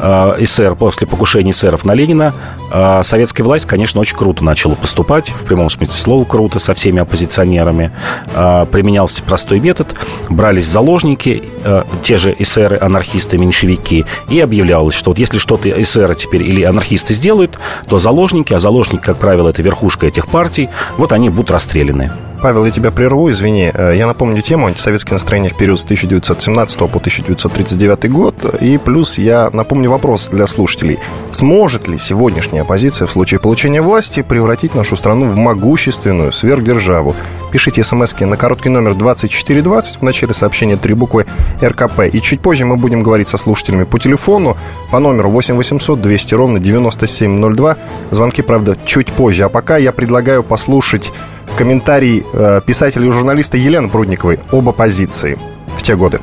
э, 0.00 0.36
СССР, 0.38 0.76
после 0.76 1.08
покушения 1.08 1.50
эсеров 1.50 1.84
на 1.84 1.94
Ленина, 1.94 2.32
э, 2.63 2.63
советская 3.02 3.44
власть, 3.44 3.66
конечно, 3.66 4.00
очень 4.00 4.16
круто 4.16 4.44
начала 4.44 4.74
поступать, 4.74 5.30
в 5.30 5.44
прямом 5.44 5.70
смысле 5.70 5.94
слова 5.94 6.24
круто, 6.24 6.58
со 6.58 6.74
всеми 6.74 7.00
оппозиционерами. 7.00 7.92
Э, 8.34 8.66
применялся 8.70 9.22
простой 9.22 9.60
метод, 9.60 9.94
брались 10.28 10.66
заложники, 10.66 11.42
э, 11.64 11.84
те 12.02 12.16
же 12.16 12.34
эсеры, 12.38 12.78
анархисты, 12.80 13.38
меньшевики, 13.38 14.04
и 14.28 14.40
объявлялось, 14.40 14.94
что 14.94 15.10
вот 15.10 15.18
если 15.18 15.38
что-то 15.38 15.70
эсеры 15.70 16.14
теперь 16.14 16.42
или 16.42 16.62
анархисты 16.62 17.14
сделают, 17.14 17.58
то 17.88 17.98
заложники, 17.98 18.52
а 18.52 18.58
заложники, 18.58 19.02
как 19.02 19.18
правило, 19.18 19.48
это 19.50 19.62
верхушка 19.62 20.06
этих 20.06 20.26
партий, 20.28 20.68
вот 20.96 21.12
они 21.12 21.30
будут 21.30 21.50
расстреляны. 21.50 22.10
Павел, 22.44 22.66
я 22.66 22.70
тебя 22.70 22.90
прерву, 22.90 23.30
извини. 23.30 23.70
Э, 23.72 23.94
я 23.96 24.06
напомню 24.06 24.42
тему 24.42 24.66
антисоветские 24.66 25.14
настроения 25.14 25.48
в 25.48 25.56
период 25.56 25.80
с 25.80 25.84
1917 25.84 26.78
по 26.78 26.98
1939 26.98 28.12
год. 28.12 28.60
И 28.60 28.76
плюс 28.76 29.16
я 29.16 29.48
напомню 29.50 29.90
вопрос 29.90 30.28
для 30.30 30.46
слушателей. 30.46 30.98
Сможет 31.32 31.88
ли 31.88 31.96
сегодняшняя 31.96 32.63
оппозиция 32.64 33.06
в 33.06 33.12
случае 33.12 33.40
получения 33.40 33.80
власти 33.80 34.22
превратить 34.22 34.74
нашу 34.74 34.96
страну 34.96 35.28
в 35.28 35.36
могущественную 35.36 36.32
сверхдержаву? 36.32 37.14
Пишите 37.52 37.84
смс 37.84 38.14
на 38.20 38.36
короткий 38.36 38.70
номер 38.70 38.94
2420, 38.94 39.96
в 39.96 40.02
начале 40.02 40.34
сообщения 40.34 40.76
три 40.76 40.94
буквы 40.94 41.26
РКП. 41.62 42.00
И 42.12 42.20
чуть 42.20 42.40
позже 42.40 42.64
мы 42.64 42.76
будем 42.76 43.02
говорить 43.02 43.28
со 43.28 43.36
слушателями 43.36 43.84
по 43.84 43.98
телефону 43.98 44.56
по 44.90 44.98
номеру 44.98 45.30
8 45.30 45.54
800 45.54 46.00
200 46.00 46.34
ровно 46.34 46.58
9702. 46.58 47.76
Звонки, 48.10 48.42
правда, 48.42 48.76
чуть 48.84 49.12
позже. 49.12 49.44
А 49.44 49.48
пока 49.48 49.76
я 49.76 49.92
предлагаю 49.92 50.42
послушать 50.42 51.12
комментарий 51.56 52.24
э, 52.32 52.60
писателя 52.66 53.06
и 53.06 53.10
журналиста 53.10 53.56
Елены 53.56 53.88
Прудниковой 53.88 54.40
об 54.50 54.68
оппозиции 54.68 55.38
в 55.76 55.82
те 55.82 55.94
годы. 55.94 56.20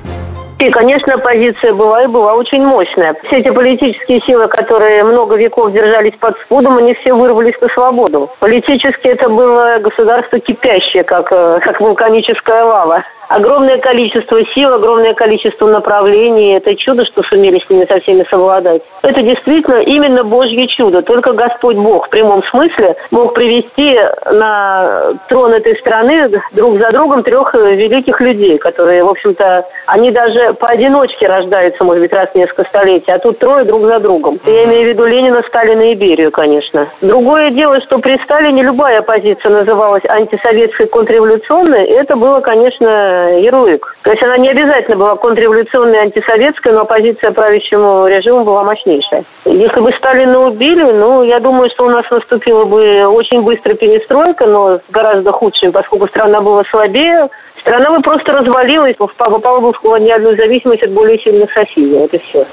И, 0.62 0.70
конечно, 0.70 1.16
оппозиция 1.16 1.74
была 1.74 2.04
и 2.04 2.08
была 2.08 2.36
очень 2.36 2.64
мощная. 2.64 3.16
Все 3.24 3.38
эти 3.38 3.50
политические 3.50 4.22
силы, 4.22 4.48
которые 4.48 5.04
много 5.04 5.36
веков 5.36 5.72
держались 5.72 6.14
под 6.20 6.38
спудом, 6.42 6.78
они 6.78 6.94
все 6.94 7.14
вырвались 7.14 7.60
на 7.62 7.68
свободу. 7.70 8.30
Политически 8.40 9.08
это 9.08 9.28
было 9.28 9.80
государство 9.80 10.38
кипящее, 10.40 11.04
как, 11.04 11.32
э, 11.32 11.60
как 11.64 11.82
вулканическая 11.82 12.64
лава 12.64 13.04
огромное 13.36 13.78
количество 13.78 14.44
сил, 14.54 14.74
огромное 14.74 15.14
количество 15.14 15.68
направлений. 15.68 16.58
Это 16.58 16.76
чудо, 16.76 17.06
что 17.06 17.24
сумели 17.24 17.60
с 17.60 17.70
ними 17.70 17.86
со 17.86 18.00
всеми 18.02 18.26
совладать. 18.30 18.82
Это 19.02 19.22
действительно 19.22 19.82
именно 19.82 20.24
Божье 20.24 20.68
чудо. 20.68 21.02
Только 21.02 21.34
Господь 21.34 21.78
Бог 21.78 22.08
в 22.08 22.10
прямом 22.10 22.44
смысле 22.44 22.96
мог 23.12 23.34
привести 23.34 23.98
на 24.32 25.14
трон 25.30 25.54
этой 25.54 25.76
страны 25.78 26.30
друг 26.52 26.78
за 26.80 26.92
другом 26.92 27.24
трех 27.24 27.54
великих 27.54 28.20
людей, 28.22 28.58
которые, 28.58 29.04
в 29.04 29.10
общем-то, 29.10 29.66
они 29.88 30.12
даже 30.12 30.54
поодиночке 30.54 31.28
рождаются, 31.28 31.84
может 31.84 32.02
быть, 32.02 32.14
раз 32.14 32.30
в 32.30 32.36
несколько 32.36 32.66
столетий, 32.66 33.12
а 33.12 33.20
тут 33.20 33.40
трое 33.40 33.66
друг 33.66 33.86
за 33.86 34.00
другом. 34.00 34.40
Я 34.46 34.66
имею 34.66 34.86
в 34.86 34.90
виду 34.90 35.06
Ленина, 35.06 35.42
Сталина 35.48 35.92
и 35.92 35.96
Берию, 35.96 36.32
конечно. 36.32 36.88
Другое 37.02 37.52
дело, 37.52 37.80
что 37.82 38.00
при 38.00 38.18
Сталине 38.24 38.64
любая 38.64 39.00
оппозиция 39.00 39.52
называлась 39.52 40.04
антисоветской 40.06 40.88
контрреволюционной, 40.88 41.86
это 41.86 42.16
было, 42.16 42.42
конечно, 42.42 43.21
ярлык. 43.30 43.96
То 44.04 44.12
есть 44.12 44.24
она 44.24 44.38
не 44.38 44.50
обязательно 44.50 44.98
была 44.98 45.16
контрреволюционной, 45.16 46.00
антисоветской, 46.00 46.74
но 46.74 46.82
оппозиция 46.82 47.32
правящему 47.32 48.08
режиму 48.08 48.44
была 48.44 48.64
мощнейшая. 48.64 49.24
Если 49.46 49.80
бы 49.80 49.92
Сталина 49.94 50.48
убили, 50.48 50.84
ну, 50.84 51.24
я 51.24 51.40
думаю, 51.40 51.70
что 51.72 51.86
у 51.86 51.90
нас 51.90 52.10
наступила 52.10 52.66
бы 52.66 53.06
очень 53.08 53.42
быстрая 53.42 53.76
перестройка, 53.76 54.46
но 54.46 54.80
гораздо 54.90 55.32
худшим, 55.32 55.72
поскольку 55.72 56.08
страна 56.08 56.42
была 56.42 56.64
слабее, 56.72 57.30
страна 57.62 57.92
бы 57.92 58.02
просто 58.02 58.32
развалилась, 58.32 58.96
попала 58.96 59.60
бы 59.60 59.74
в 59.74 59.80
колониальную 59.80 60.36
зависимость 60.36 60.84
от 60.84 60.92
более 60.92 61.20
сильных 61.20 61.52
соседей. 61.52 62.06
И 62.12 62.18
все. 62.30 62.48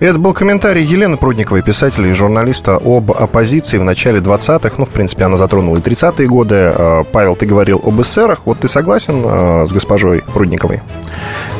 Это 0.00 0.18
был 0.18 0.34
комментарий 0.34 0.82
Елены 0.82 1.16
Прудниковой, 1.16 1.62
писателя 1.62 2.10
и 2.10 2.12
журналиста 2.12 2.80
об 2.84 3.12
оппозиции 3.12 3.78
в 3.78 3.84
начале 3.84 4.18
20-х. 4.18 4.74
Ну, 4.76 4.84
в 4.84 4.90
принципе, 4.90 5.24
она 5.24 5.36
затронула 5.36 5.76
и 5.76 5.80
30-е 5.80 6.26
годы. 6.26 6.54
Э, 6.54 7.04
Павел, 7.12 7.36
ты 7.36 7.46
говорил 7.46 7.80
об 7.84 8.00
эсерах. 8.00 8.40
Вот 8.44 8.58
ты 8.58 8.66
согласен 8.66 9.22
э, 9.24 9.66
с 9.66 9.72
госпожой 9.72 10.24
Прудниковой? 10.34 10.82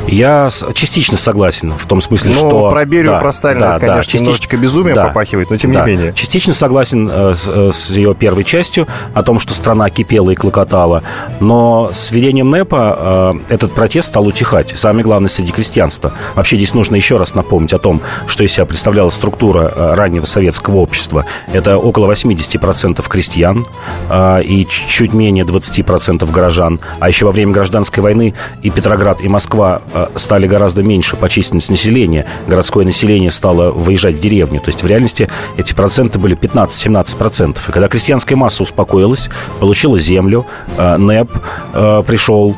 Я 0.06 0.48
частично 0.74 1.16
согласен 1.16 1.72
в 1.72 1.86
том 1.86 2.00
смысле, 2.00 2.32
но 2.32 2.36
что... 2.36 2.70
про 2.70 2.84
Берию, 2.84 3.12
да, 3.12 3.20
про 3.20 3.32
Сталина, 3.32 3.60
да, 3.60 3.76
это, 3.76 3.80
конечно, 3.80 3.96
да, 3.96 4.02
частично, 4.02 4.24
немножечко 4.24 4.56
безумие 4.56 4.94
да, 4.94 5.06
попахивает, 5.06 5.50
но 5.50 5.56
тем 5.56 5.72
да, 5.72 5.80
не 5.84 5.92
менее. 5.92 6.12
Частично 6.12 6.52
согласен 6.52 7.10
э, 7.10 7.34
с, 7.34 7.48
э, 7.48 7.70
с 7.72 7.90
ее 7.90 8.14
первой 8.14 8.44
частью 8.44 8.86
о 9.14 9.22
том, 9.22 9.38
что 9.38 9.54
страна 9.54 9.88
кипела 9.90 10.30
и 10.30 10.34
клокотала, 10.34 11.02
но 11.40 11.90
с 11.92 12.10
введением 12.10 12.50
НЭПа 12.50 13.34
э, 13.48 13.54
этот 13.54 13.72
протест 13.72 14.08
стал 14.08 14.26
утихать. 14.26 14.72
Самое 14.76 15.04
главное, 15.04 15.28
среди 15.28 15.52
крестьянства. 15.52 16.12
Вообще 16.34 16.56
здесь 16.56 16.74
нужно 16.74 16.96
еще 16.96 17.16
раз 17.16 17.34
напомнить 17.34 17.72
о 17.72 17.78
том, 17.78 18.00
что 18.26 18.44
из 18.44 18.52
себя 18.52 18.66
представляла 18.66 19.10
структура 19.10 19.72
э, 19.74 19.94
раннего 19.94 20.26
советского 20.26 20.76
общества. 20.76 21.24
Это 21.52 21.78
около 21.78 22.12
80% 22.12 23.04
крестьян 23.08 23.66
э, 24.10 24.42
и 24.42 24.66
чуть 24.66 25.14
менее 25.14 25.44
20% 25.44 26.30
горожан. 26.30 26.80
А 27.00 27.08
еще 27.08 27.26
во 27.26 27.32
время 27.32 27.52
гражданской 27.52 28.02
войны 28.02 28.34
и 28.62 28.70
Петроград, 28.70 29.20
и 29.20 29.28
Москва 29.28 29.82
стали 30.16 30.46
гораздо 30.46 30.82
меньше 30.82 31.16
по 31.16 31.28
численности 31.28 31.70
населения. 31.70 32.26
Городское 32.46 32.84
население 32.84 33.30
стало 33.30 33.70
выезжать 33.70 34.16
в 34.16 34.20
деревню. 34.20 34.60
То 34.60 34.68
есть 34.68 34.82
в 34.82 34.86
реальности 34.86 35.28
эти 35.56 35.74
проценты 35.74 36.18
были 36.18 36.36
15-17%. 36.36 37.58
И 37.68 37.72
когда 37.72 37.88
крестьянская 37.88 38.36
масса 38.36 38.62
успокоилась, 38.62 39.30
получила 39.60 39.98
землю, 39.98 40.46
э, 40.76 40.96
НЭП 40.96 41.30
э, 41.74 42.02
пришел, 42.06 42.56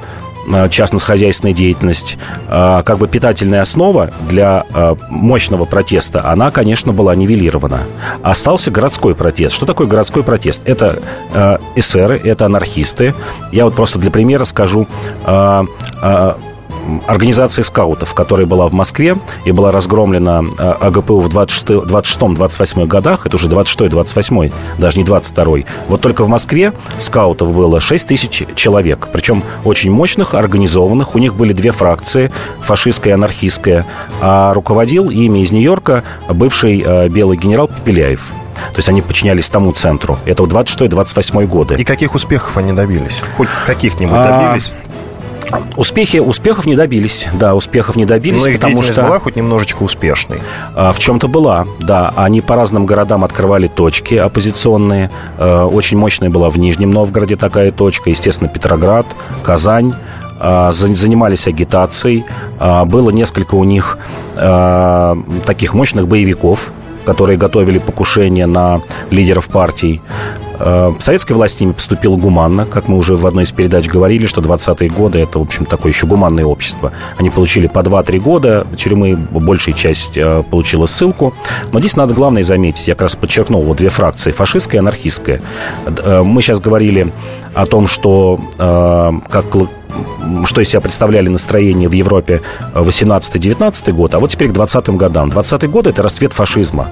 частно-хозяйственная 0.71 1.55
деятельность, 1.55 2.19
как 2.49 2.99
бы 2.99 3.09
питательная 3.09 3.62
основа 3.62 4.12
для 4.28 4.64
мощного 5.11 5.64
протеста, 5.64 6.25
она, 6.31 6.52
конечно, 6.52 6.93
была 6.93 7.16
нивелирована. 7.16 7.81
Остался 8.23 8.71
городской 8.71 9.16
протест. 9.16 9.57
Что 9.57 9.66
такое 9.66 9.88
городской 9.88 10.23
протест? 10.23 10.62
Это 10.64 11.02
эсеры, 11.75 12.21
это 12.23 12.47
анархисты. 12.47 13.12
Я 13.50 13.64
вот 13.64 13.75
просто 13.75 13.99
для 13.99 14.12
примера 14.12 14.45
скажу 14.45 14.87
организации 17.07 17.62
скаутов, 17.62 18.14
которая 18.14 18.47
была 18.47 18.66
в 18.69 18.73
Москве 18.73 19.16
и 19.45 19.52
была 19.52 19.73
разгромлена 19.73 20.45
э, 20.59 20.71
АГПУ 20.81 21.21
в 21.21 21.28
26-28 21.28 22.87
годах, 22.87 23.26
это 23.26 23.37
уже 23.37 23.49
26-28, 23.49 24.52
даже 24.78 24.99
не 24.99 25.05
22 25.05 25.47
Вот 25.88 26.00
только 26.00 26.25
в 26.25 26.28
Москве 26.28 26.73
скаутов 26.99 27.52
было 27.52 27.81
6 27.81 28.07
тысяч 28.07 28.45
человек, 28.55 29.09
причем 29.12 29.43
очень 29.64 29.90
мощных, 29.90 30.35
организованных. 30.35 31.14
У 31.14 31.19
них 31.19 31.35
были 31.35 31.52
две 31.52 31.73
фракции, 31.73 32.33
фашистская 32.61 33.12
и 33.12 33.14
анархистская, 33.14 33.87
а 34.21 34.52
руководил 34.55 35.11
ими 35.11 35.40
из 35.40 35.52
Нью-Йорка 35.52 36.05
бывший 36.28 36.83
э, 36.85 37.09
белый 37.09 37.37
генерал 37.37 37.69
Пепеляев. 37.69 38.33
То 38.73 38.78
есть 38.78 38.88
они 38.88 39.02
подчинялись 39.02 39.49
тому 39.49 39.73
центру. 39.73 40.19
Это 40.25 40.43
26-28 40.43 41.47
годы. 41.47 41.75
И 41.76 41.85
каких 41.85 42.14
успехов 42.14 42.57
они 42.57 42.73
добились? 42.73 43.23
Хоть 43.37 43.49
каких-нибудь 43.66 44.16
а, 44.16 44.43
добились? 44.43 44.73
Успехи, 45.76 46.19
успехов 46.19 46.67
не 46.67 46.76
добились, 46.76 47.29
да, 47.35 47.55
успехов 47.55 47.97
не 47.97 48.05
добились, 48.05 48.43
Но 48.43 48.49
их 48.49 48.61
потому 48.61 48.83
что 48.83 49.03
была 49.03 49.21
хоть 49.21 49.37
немножечко 49.37 49.83
успешной. 49.83 50.41
А, 50.75 50.93
в 50.93 50.99
чем-то 50.99 51.29
была, 51.29 51.67
да. 51.81 52.12
Они 52.17 52.41
по 52.41 52.57
разным 52.57 52.87
городам 52.87 53.25
открывали 53.25 53.69
точки 53.69 54.15
оппозиционные. 54.15 55.11
А, 55.38 55.67
очень 55.67 55.99
мощная 55.99 56.31
была 56.31 56.50
в 56.50 56.59
Нижнем 56.59 56.91
Новгороде 56.91 57.37
такая 57.37 57.71
точка, 57.71 58.11
естественно, 58.11 58.49
Петроград, 58.49 59.07
Казань 59.43 59.93
а, 60.38 60.73
занимались 60.73 61.47
агитацией. 61.47 62.25
Было 62.87 63.11
несколько 63.11 63.55
у 63.55 63.65
них 63.65 63.99
таких 64.35 65.73
мощных 65.73 66.09
боевиков, 66.09 66.71
которые 67.07 67.38
готовили 67.38 67.79
покушение 67.79 68.45
на 68.47 68.83
лидеров 69.11 69.49
партий. 69.49 70.03
Э, 70.59 70.93
советская 70.99 71.37
власть 71.37 71.59
с 71.59 71.61
ними 71.61 71.73
поступила 71.73 72.17
гуманно, 72.17 72.67
как 72.67 72.89
мы 72.89 72.97
уже 72.97 73.17
в 73.17 73.27
одной 73.27 73.45
из 73.45 73.53
передач 73.53 73.89
говорили, 73.89 74.27
что 74.27 74.41
20-е 74.41 74.91
годы 74.91 75.19
это, 75.19 75.39
в 75.39 75.43
общем, 75.43 75.67
такое 75.67 75.93
еще 75.93 76.07
гуманное 76.07 76.45
общество. 76.45 76.93
Они 77.19 77.31
получили 77.31 77.67
по 77.67 77.81
2-3 77.81 78.19
года, 78.21 78.67
тюрьмы 78.77 79.17
большая 79.17 79.75
часть 79.75 80.17
э, 80.17 80.43
получила 80.43 80.87
ссылку. 80.87 81.35
Но 81.73 81.81
здесь 81.81 81.97
надо 81.97 82.15
главное 82.15 82.43
заметить, 82.43 82.89
я 82.89 82.95
как 82.95 83.03
раз 83.03 83.17
подчеркнул, 83.17 83.63
вот 83.63 83.79
две 83.79 83.89
фракции, 83.89 84.33
фашистская 84.33 84.79
и 84.79 84.81
анархистская. 84.81 85.43
Э, 85.87 86.23
мы 86.23 86.43
сейчас 86.43 86.61
говорили 86.61 87.13
о 87.55 87.67
том, 87.67 87.87
что 87.87 88.39
как 88.59 89.47
что 90.45 90.61
из 90.61 90.69
себя 90.69 90.81
представляли 90.81 91.29
настроения 91.29 91.88
в 91.88 91.93
Европе 91.93 92.43
18-19 92.75 93.93
год, 93.93 94.15
а 94.15 94.19
вот 94.19 94.31
теперь 94.31 94.49
к 94.49 94.53
20-м 94.53 94.97
годам. 94.97 95.29
20-е 95.29 95.69
годы– 95.69 95.91
это 95.91 96.03
расцвет 96.03 96.33
фашизма. 96.33 96.88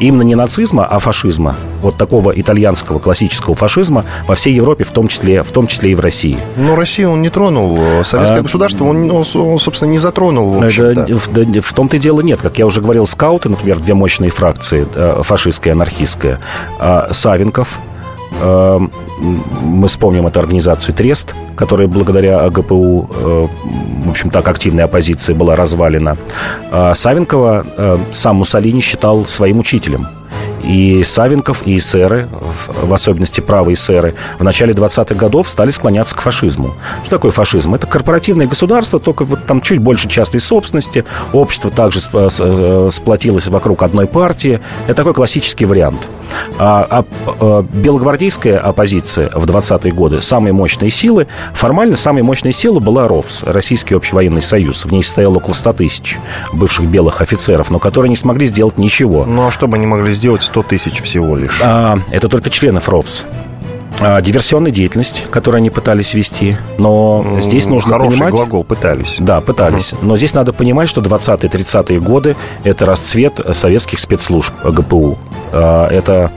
Именно 0.00 0.22
не 0.22 0.34
нацизма, 0.34 0.86
а 0.86 0.98
фашизма. 0.98 1.56
Вот 1.82 1.96
такого 1.96 2.30
итальянского 2.38 2.98
классического 2.98 3.54
фашизма 3.54 4.04
во 4.26 4.34
всей 4.34 4.54
Европе, 4.54 4.84
в 4.84 4.90
том 4.90 5.08
числе, 5.08 5.42
в 5.42 5.50
том 5.50 5.66
числе 5.66 5.92
и 5.92 5.94
в 5.94 6.00
России. 6.00 6.38
Но 6.56 6.76
Россию 6.76 7.12
он 7.12 7.22
не 7.22 7.30
тронул. 7.30 7.78
Советское 8.04 8.40
а, 8.40 8.42
государство 8.42 8.84
он, 8.84 9.10
он, 9.10 9.24
он, 9.34 9.58
собственно, 9.58 9.90
не 9.90 9.98
затронул, 9.98 10.52
в 10.52 10.64
общем-то. 10.64 11.06
В, 11.16 11.60
в 11.60 11.72
том-то 11.72 11.96
и 11.96 12.00
дело 12.00 12.20
нет. 12.20 12.40
Как 12.40 12.58
я 12.58 12.66
уже 12.66 12.80
говорил, 12.80 13.06
скауты, 13.06 13.48
например, 13.48 13.78
две 13.80 13.94
мощные 13.94 14.30
фракции, 14.30 14.86
э, 14.94 15.22
фашистская 15.22 15.70
и 15.70 15.72
анархистская. 15.72 16.38
А 16.78 17.08
Савенков, 17.12 17.80
мы 18.40 19.88
вспомним 19.88 20.26
эту 20.26 20.40
организацию 20.40 20.94
Трест, 20.94 21.34
которая 21.56 21.88
благодаря 21.88 22.40
АГПУ, 22.40 23.10
э, 23.10 23.46
в 24.06 24.10
общем, 24.10 24.30
так 24.30 24.46
активной 24.48 24.84
оппозиции 24.84 25.32
была 25.32 25.56
развалена. 25.56 26.16
А 26.70 26.94
Савенкова 26.94 27.66
э, 27.76 27.98
сам 28.12 28.36
Муссолини 28.36 28.80
считал 28.80 29.26
своим 29.26 29.58
учителем– 29.58 30.06
и 30.62 31.02
Савенков, 31.04 31.66
и 31.66 31.76
эсеры, 31.76 32.28
в 32.68 32.92
особенности 32.92 33.40
правые 33.40 33.74
эсеры, 33.74 34.14
в 34.38 34.44
начале 34.44 34.72
20-х 34.72 35.14
годов 35.14 35.48
стали 35.48 35.70
склоняться 35.70 36.16
к 36.16 36.20
фашизму. 36.20 36.74
Что 37.02 37.16
такое 37.16 37.30
фашизм? 37.30 37.74
Это 37.74 37.86
корпоративное 37.86 38.46
государство, 38.46 38.98
только 38.98 39.24
вот 39.24 39.46
там 39.46 39.60
чуть 39.60 39.80
больше 39.80 40.08
частной 40.08 40.40
собственности. 40.40 41.04
Общество 41.32 41.70
также 41.70 42.00
э, 42.12 42.88
сплотилось 42.90 43.48
вокруг 43.48 43.82
одной 43.82 44.06
партии. 44.06 44.60
Это 44.86 44.94
такой 44.94 45.14
классический 45.14 45.64
вариант. 45.64 46.08
А, 46.58 46.86
а, 46.90 47.04
а 47.40 47.62
белогвардейская 47.62 48.58
оппозиция 48.58 49.30
в 49.34 49.44
20-е 49.44 49.92
годы, 49.92 50.20
самые 50.20 50.52
мощные 50.52 50.90
силы, 50.90 51.26
формально 51.52 51.96
самой 51.96 52.22
мощной 52.22 52.52
силой 52.52 52.80
была 52.80 53.08
РОВС, 53.08 53.44
Российский 53.44 53.94
общевоенный 53.94 54.42
союз. 54.42 54.84
В 54.84 54.92
ней 54.92 55.02
стояло 55.02 55.36
около 55.36 55.54
100 55.54 55.72
тысяч 55.74 56.18
бывших 56.52 56.86
белых 56.86 57.20
офицеров, 57.20 57.70
но 57.70 57.78
которые 57.78 58.10
не 58.10 58.16
смогли 58.16 58.46
сделать 58.46 58.78
ничего. 58.78 59.24
Ну 59.24 59.46
а 59.46 59.50
что 59.50 59.66
бы 59.66 59.76
они 59.76 59.86
могли 59.86 60.12
сделать 60.12 60.42
100 60.48 60.62
тысяч 60.62 61.02
всего 61.02 61.36
лишь. 61.36 61.60
А, 61.62 61.98
это 62.10 62.28
только 62.28 62.48
членов 62.50 62.88
РОВС 62.88 63.26
а, 64.00 64.20
диверсионная 64.20 64.70
деятельность, 64.70 65.26
которую 65.30 65.58
они 65.58 65.70
пытались 65.70 66.14
вести. 66.14 66.56
Но 66.78 67.38
здесь 67.40 67.66
нужно 67.66 67.92
Хороший 67.92 68.14
понимать... 68.14 68.34
глагол, 68.34 68.64
пытались. 68.64 69.16
Да, 69.18 69.40
пытались. 69.40 69.92
Uh-huh. 69.92 69.98
Но 70.02 70.16
здесь 70.16 70.34
надо 70.34 70.52
понимать, 70.52 70.88
что 70.88 71.00
20-30-е 71.00 72.00
годы– 72.00 72.36
это 72.64 72.86
расцвет 72.86 73.40
советских 73.52 73.98
спецслужб 73.98 74.54
ГПУ. 74.64 75.18
А, 75.52 75.88
это 75.88 76.30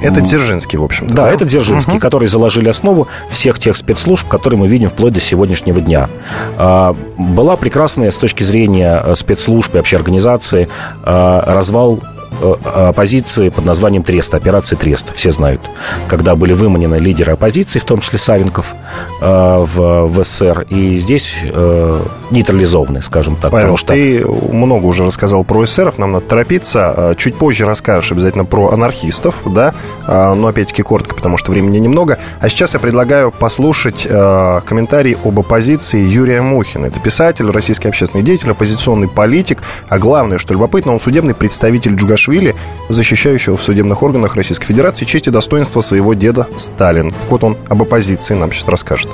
это 0.00 0.20
Дзержинский, 0.20 0.78
в 0.78 0.84
общем-то. 0.84 1.12
Да, 1.12 1.24
да? 1.24 1.32
это 1.32 1.44
Дзержинский, 1.44 1.94
угу. 1.94 2.00
которые 2.00 2.28
заложили 2.28 2.68
основу 2.68 3.08
всех 3.30 3.58
тех 3.58 3.76
спецслужб, 3.76 4.28
которые 4.28 4.56
мы 4.56 4.68
видим 4.68 4.90
вплоть 4.90 5.12
до 5.12 5.18
сегодняшнего 5.18 5.80
дня. 5.80 6.08
А, 6.56 6.94
была 7.16 7.56
прекрасная 7.56 8.12
с 8.12 8.16
точки 8.16 8.44
зрения 8.44 9.04
спецслужб 9.14 9.74
и 9.74 9.78
вообще 9.78 9.96
организации 9.96 10.68
развал 11.02 11.98
Э, 11.98 12.17
оппозиции 12.40 13.48
под 13.48 13.64
названием 13.64 14.02
Трест, 14.02 14.34
операции 14.34 14.76
Трест, 14.76 15.14
все 15.14 15.32
знают, 15.32 15.60
когда 16.08 16.34
были 16.36 16.52
выманены 16.52 16.96
лидеры 16.96 17.32
оппозиции, 17.32 17.78
в 17.78 17.84
том 17.84 18.00
числе 18.00 18.18
Савенков, 18.18 18.74
э, 19.20 19.24
в, 19.26 20.06
в 20.06 20.24
СССР, 20.24 20.66
и 20.70 20.98
здесь 20.98 21.34
э, 21.42 22.00
нейтрализованы, 22.30 23.02
скажем 23.02 23.36
так. 23.36 23.50
Павел, 23.50 23.76
что... 23.76 23.92
ты 23.92 24.24
много 24.26 24.86
уже 24.86 25.04
рассказал 25.04 25.42
про 25.44 25.64
эсеров, 25.64 25.98
нам 25.98 26.12
надо 26.12 26.26
торопиться, 26.26 27.14
чуть 27.18 27.36
позже 27.36 27.66
расскажешь 27.66 28.12
обязательно 28.12 28.44
про 28.44 28.70
анархистов, 28.70 29.42
да, 29.46 29.74
но 30.06 30.46
опять-таки 30.46 30.82
коротко, 30.82 31.14
потому 31.14 31.36
что 31.36 31.50
времени 31.50 31.78
немного. 31.78 32.18
А 32.40 32.48
сейчас 32.48 32.74
я 32.74 32.80
предлагаю 32.80 33.32
послушать 33.32 34.02
комментарий 34.02 35.16
об 35.24 35.40
оппозиции 35.40 36.00
Юрия 36.00 36.42
Мухина. 36.42 36.86
Это 36.86 37.00
писатель, 37.00 37.50
российский 37.50 37.88
общественный 37.88 38.22
деятель, 38.22 38.50
оппозиционный 38.50 39.08
политик, 39.08 39.62
а 39.88 39.98
главное, 39.98 40.38
что 40.38 40.52
любопытно, 40.52 40.92
он 40.92 41.00
судебный 41.00 41.34
представитель 41.34 41.94
Джугашвили 41.94 42.27
Саакашвили, 42.28 42.54
защищающего 42.88 43.56
в 43.56 43.62
судебных 43.62 44.02
органах 44.02 44.36
Российской 44.36 44.66
Федерации 44.66 45.04
честь 45.04 45.28
и 45.28 45.30
достоинство 45.30 45.80
своего 45.80 46.14
деда 46.14 46.46
Сталин. 46.56 47.10
Вот 47.30 47.42
он 47.42 47.56
об 47.70 47.82
оппозиции 47.82 48.34
нам 48.34 48.52
сейчас 48.52 48.68
расскажет. 48.68 49.08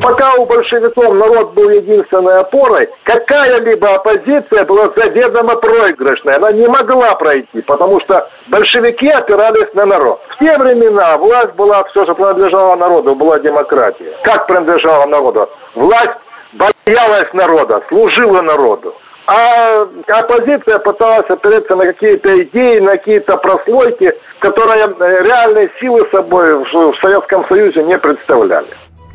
Пока 0.00 0.34
у 0.34 0.46
большевиков 0.46 1.14
народ 1.14 1.54
был 1.54 1.70
единственной 1.70 2.40
опорой, 2.40 2.88
какая-либо 3.04 3.94
оппозиция 3.94 4.64
была 4.64 4.90
заведомо 4.96 5.56
проигрышной. 5.56 6.34
Она 6.34 6.50
не 6.52 6.66
могла 6.66 7.14
пройти, 7.14 7.60
потому 7.62 8.00
что 8.00 8.28
большевики 8.48 9.08
опирались 9.08 9.72
на 9.74 9.86
народ. 9.86 10.20
В 10.34 10.38
те 10.38 10.58
времена 10.58 11.16
власть 11.18 11.54
была, 11.54 11.84
все 11.90 12.04
же 12.04 12.14
принадлежала 12.14 12.74
народу, 12.76 13.14
была 13.14 13.38
демократия. 13.38 14.16
Как 14.24 14.46
принадлежала 14.48 15.06
народу? 15.06 15.48
Власть 15.76 16.18
боялась 16.52 17.32
народа, 17.32 17.82
служила 17.88 18.42
народу. 18.42 18.94
А 19.32 19.88
оппозиция 20.08 20.78
пыталась 20.80 21.30
опереться 21.30 21.74
на 21.74 21.86
какие-то 21.86 22.34
идеи, 22.42 22.80
на 22.80 22.98
какие-то 22.98 23.38
прослойки, 23.38 24.12
которые 24.40 24.84
реальной 25.24 25.70
силы 25.80 26.00
собой 26.10 26.58
в 26.58 26.94
Советском 27.00 27.46
Союзе 27.48 27.82
не 27.84 27.96
представляли. 27.96 28.68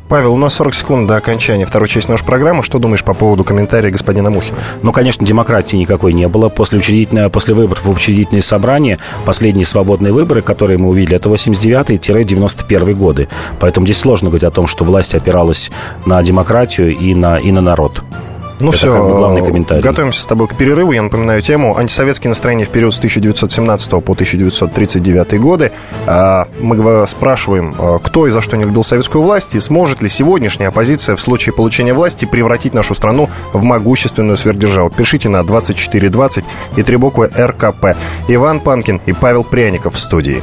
Павел, 0.08 0.34
у 0.34 0.36
нас 0.36 0.54
40 0.54 0.74
секунд 0.74 1.06
до 1.06 1.16
окончания 1.16 1.66
второй 1.66 1.86
части 1.86 2.10
нашей 2.10 2.26
программы. 2.26 2.64
Что 2.64 2.78
думаешь 2.80 3.04
по 3.04 3.14
поводу 3.14 3.44
комментария 3.44 3.92
господина 3.92 4.30
Мухина? 4.30 4.58
Ну, 4.82 4.90
конечно, 4.90 5.24
демократии 5.24 5.76
никакой 5.76 6.14
не 6.14 6.26
было. 6.26 6.48
После, 6.48 6.78
учредительного, 6.78 7.28
после 7.28 7.54
выборов 7.54 7.84
в 7.84 7.90
учредительные 7.90 8.42
собрания, 8.42 8.98
последние 9.24 9.66
свободные 9.66 10.12
выборы, 10.12 10.42
которые 10.42 10.78
мы 10.78 10.88
увидели, 10.88 11.14
это 11.14 11.28
89-91 11.28 12.92
годы. 12.94 13.28
Поэтому 13.60 13.86
здесь 13.86 13.98
сложно 13.98 14.30
говорить 14.30 14.44
о 14.44 14.50
том, 14.50 14.66
что 14.66 14.82
власть 14.82 15.14
опиралась 15.14 15.70
на 16.06 16.20
демократию 16.24 16.96
и 16.96 17.14
на, 17.14 17.38
и 17.38 17.52
на 17.52 17.60
народ. 17.60 18.02
Ну 18.60 18.70
Это 18.70 18.76
все, 18.78 18.92
как 18.92 19.02
бы 19.02 19.16
главный 19.16 19.44
комментарий. 19.44 19.82
готовимся 19.82 20.22
с 20.22 20.26
тобой 20.26 20.48
к 20.48 20.56
перерыву. 20.56 20.92
Я 20.92 21.02
напоминаю 21.02 21.42
тему 21.42 21.76
антисоветские 21.76 22.30
настроения 22.30 22.64
в 22.64 22.70
период 22.70 22.94
с 22.94 22.98
1917 22.98 23.90
по 23.90 24.12
1939 24.12 25.40
годы. 25.40 25.72
А, 26.06 26.48
мы 26.60 27.06
спрашиваем, 27.06 27.74
а, 27.78 27.98
кто 27.98 28.26
и 28.26 28.30
за 28.30 28.40
что 28.40 28.56
не 28.56 28.64
любил 28.64 28.82
советскую 28.82 29.22
власть, 29.22 29.54
и 29.54 29.60
сможет 29.60 30.02
ли 30.02 30.08
сегодняшняя 30.08 30.68
оппозиция 30.68 31.16
в 31.16 31.20
случае 31.20 31.52
получения 31.52 31.92
власти 31.94 32.24
превратить 32.24 32.74
нашу 32.74 32.94
страну 32.94 33.30
в 33.52 33.62
могущественную 33.62 34.36
сверхдержаву. 34.36 34.90
Пишите 34.90 35.28
на 35.28 35.44
2420 35.44 36.44
и 36.76 36.82
три 36.82 36.96
буквы 36.96 37.30
РКП. 37.36 37.96
Иван 38.28 38.60
Панкин 38.60 39.00
и 39.06 39.12
Павел 39.12 39.44
Пряников 39.44 39.94
в 39.94 39.98
студии. 39.98 40.42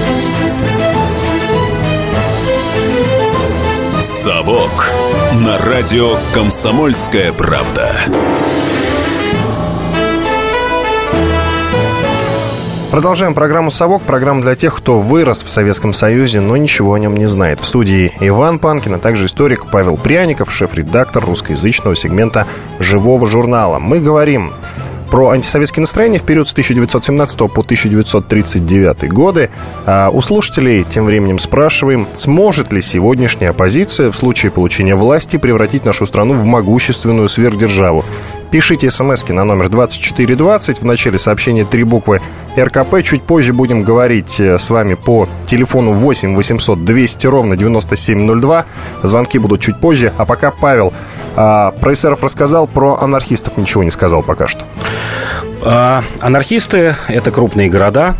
«Совок» 4.21 4.87
на 5.33 5.57
радио 5.57 6.15
«Комсомольская 6.31 7.33
правда». 7.33 7.91
Продолжаем 12.91 13.33
программу 13.33 13.71
«Совок». 13.71 14.03
Программа 14.03 14.43
для 14.43 14.53
тех, 14.53 14.75
кто 14.75 14.99
вырос 14.99 15.41
в 15.41 15.49
Советском 15.49 15.91
Союзе, 15.91 16.39
но 16.39 16.55
ничего 16.55 16.93
о 16.93 16.99
нем 16.99 17.17
не 17.17 17.25
знает. 17.25 17.61
В 17.61 17.65
студии 17.65 18.13
Иван 18.19 18.59
Панкин, 18.59 18.93
а 18.93 18.99
также 18.99 19.25
историк 19.25 19.65
Павел 19.71 19.97
Пряников, 19.97 20.51
шеф-редактор 20.51 21.25
русскоязычного 21.25 21.95
сегмента 21.95 22.45
«Живого 22.77 23.25
журнала». 23.25 23.79
Мы 23.79 24.01
говорим 24.01 24.53
про 25.11 25.31
антисоветские 25.31 25.81
настроения 25.81 26.17
в 26.17 26.23
период 26.23 26.47
с 26.47 26.53
1917 26.53 27.37
по 27.37 27.61
1939 27.61 29.09
годы. 29.11 29.49
А 29.85 30.09
у 30.09 30.21
слушателей 30.21 30.85
тем 30.85 31.05
временем 31.05 31.37
спрашиваем, 31.37 32.07
сможет 32.13 32.71
ли 32.71 32.81
сегодняшняя 32.81 33.49
оппозиция 33.49 34.09
в 34.09 34.15
случае 34.15 34.51
получения 34.51 34.95
власти 34.95 35.37
превратить 35.37 35.83
нашу 35.83 36.05
страну 36.05 36.35
в 36.35 36.45
могущественную 36.45 37.27
сверхдержаву. 37.27 38.05
Пишите 38.51 38.91
смс 38.91 39.27
на 39.29 39.45
номер 39.45 39.69
2420. 39.69 40.79
В 40.79 40.85
начале 40.85 41.17
сообщения 41.17 41.63
три 41.63 41.83
буквы 41.83 42.21
РКП. 42.57 43.01
Чуть 43.03 43.23
позже 43.23 43.53
будем 43.53 43.83
говорить 43.83 44.39
э, 44.39 44.59
с 44.59 44.69
вами 44.69 44.95
по 44.95 45.27
телефону 45.45 45.93
8 45.93 46.35
800 46.35 46.83
200 46.83 47.27
ровно 47.27 47.57
9702. 47.57 48.65
Звонки 49.03 49.39
будут 49.39 49.61
чуть 49.61 49.79
позже. 49.79 50.13
А 50.17 50.25
пока 50.25 50.51
Павел 50.51 50.93
а, 51.35 51.71
про 51.71 51.93
эсеров 51.93 52.23
рассказал, 52.23 52.67
про 52.67 52.97
анархистов 52.99 53.57
ничего 53.57 53.83
не 53.83 53.91
сказал 53.91 54.23
пока 54.23 54.47
что. 54.47 54.65
А, 55.63 56.03
анархисты– 56.19 56.95
это 57.07 57.31
крупные 57.31 57.69
города, 57.69 58.15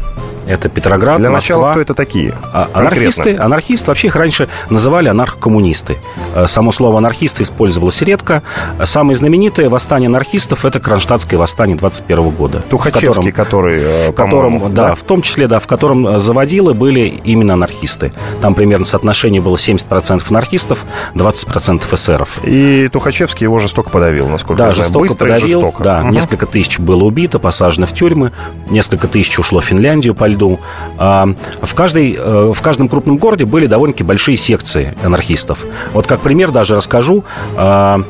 это 0.48 0.70
Петроград, 0.70 1.20
Для 1.20 1.30
Москва. 1.30 1.56
начала, 1.58 1.72
кто 1.72 1.82
это 1.82 1.94
такие? 1.94 2.34
А, 2.54 2.70
Анархисты, 2.74 3.36
анархисты 3.38 3.92
вообще 3.92 4.08
их 4.08 4.16
раньше 4.16 4.50
называли 4.70 5.08
анархокоммунисты. 5.10 5.98
Э, 6.36 6.48
Само 6.48 6.72
слово 6.72 6.98
анархисты 7.00 7.44
использовалось 7.44 8.02
редко. 8.02 8.44
Самое 8.84 9.16
знаменитое 9.16 9.70
восстание 9.70 10.08
анархистов– 10.08 10.66
это 10.66 10.80
Кронштадтское 10.80 11.40
восстание 11.40 11.78
21 11.78 12.30
года. 12.32 12.62
Тухачевский, 12.62 13.32
в 13.32 13.36
который, 13.36 13.80
э, 13.80 14.10
в 14.12 14.14
котором, 14.14 14.74
да, 14.74 14.90
да? 14.90 14.96
в 14.96 15.04
том 15.04 15.22
числе, 15.22 15.48
да, 15.48 15.60
в 15.60 15.68
котором 15.68 16.08
э, 16.08 16.20
заводилы 16.20 16.74
были 16.74 17.02
именно 17.24 17.54
анархисты. 17.54 18.14
Там 18.42 18.54
примерно 18.56 18.86
соотношение 18.86 19.42
было 19.42 19.56
70% 19.56 20.24
анархистов, 20.30 20.86
20% 21.16 21.84
эсеров. 21.94 22.40
И 22.44 22.90
Тухачевский 22.92 23.44
его 23.46 23.60
жестоко 23.60 23.90
подавил, 23.90 24.28
насколько 24.28 24.58
Да, 24.64 24.68
я 24.68 24.72
знаю. 24.74 24.86
жестоко 24.86 25.04
Быстро 25.04 25.26
подавил. 25.28 25.62
жестоко. 25.62 25.84
Да, 25.84 26.02
Мгм. 26.02 26.12
несколько 26.12 26.46
тысяч 26.46 26.80
было 26.80 27.04
убито, 27.04 27.40
посажено 27.40 27.86
в 27.86 27.94
тюрьмы, 27.94 28.32
несколько 28.70 29.08
тысяч 29.08 29.38
ушло 29.40 29.60
в 29.62 29.66
Финляндию 29.66 30.16
по 30.16 30.26
льду. 30.32 30.60
А, 30.98 31.28
В, 31.62 31.74
каждой, 31.76 32.16
э, 32.18 32.52
в 32.54 32.62
каждом 32.62 32.90
крупном 32.90 33.18
городе 33.18 33.46
были 33.46 33.68
довольно-таки 33.68 34.04
большие 34.04 34.38
секции 34.38 34.96
анархистов. 35.04 35.66
Вот 35.94 36.08
как 36.08 36.22
пример 36.22 36.52
даже 36.52 36.76
расскажу. 36.76 37.24
А, 37.56 38.02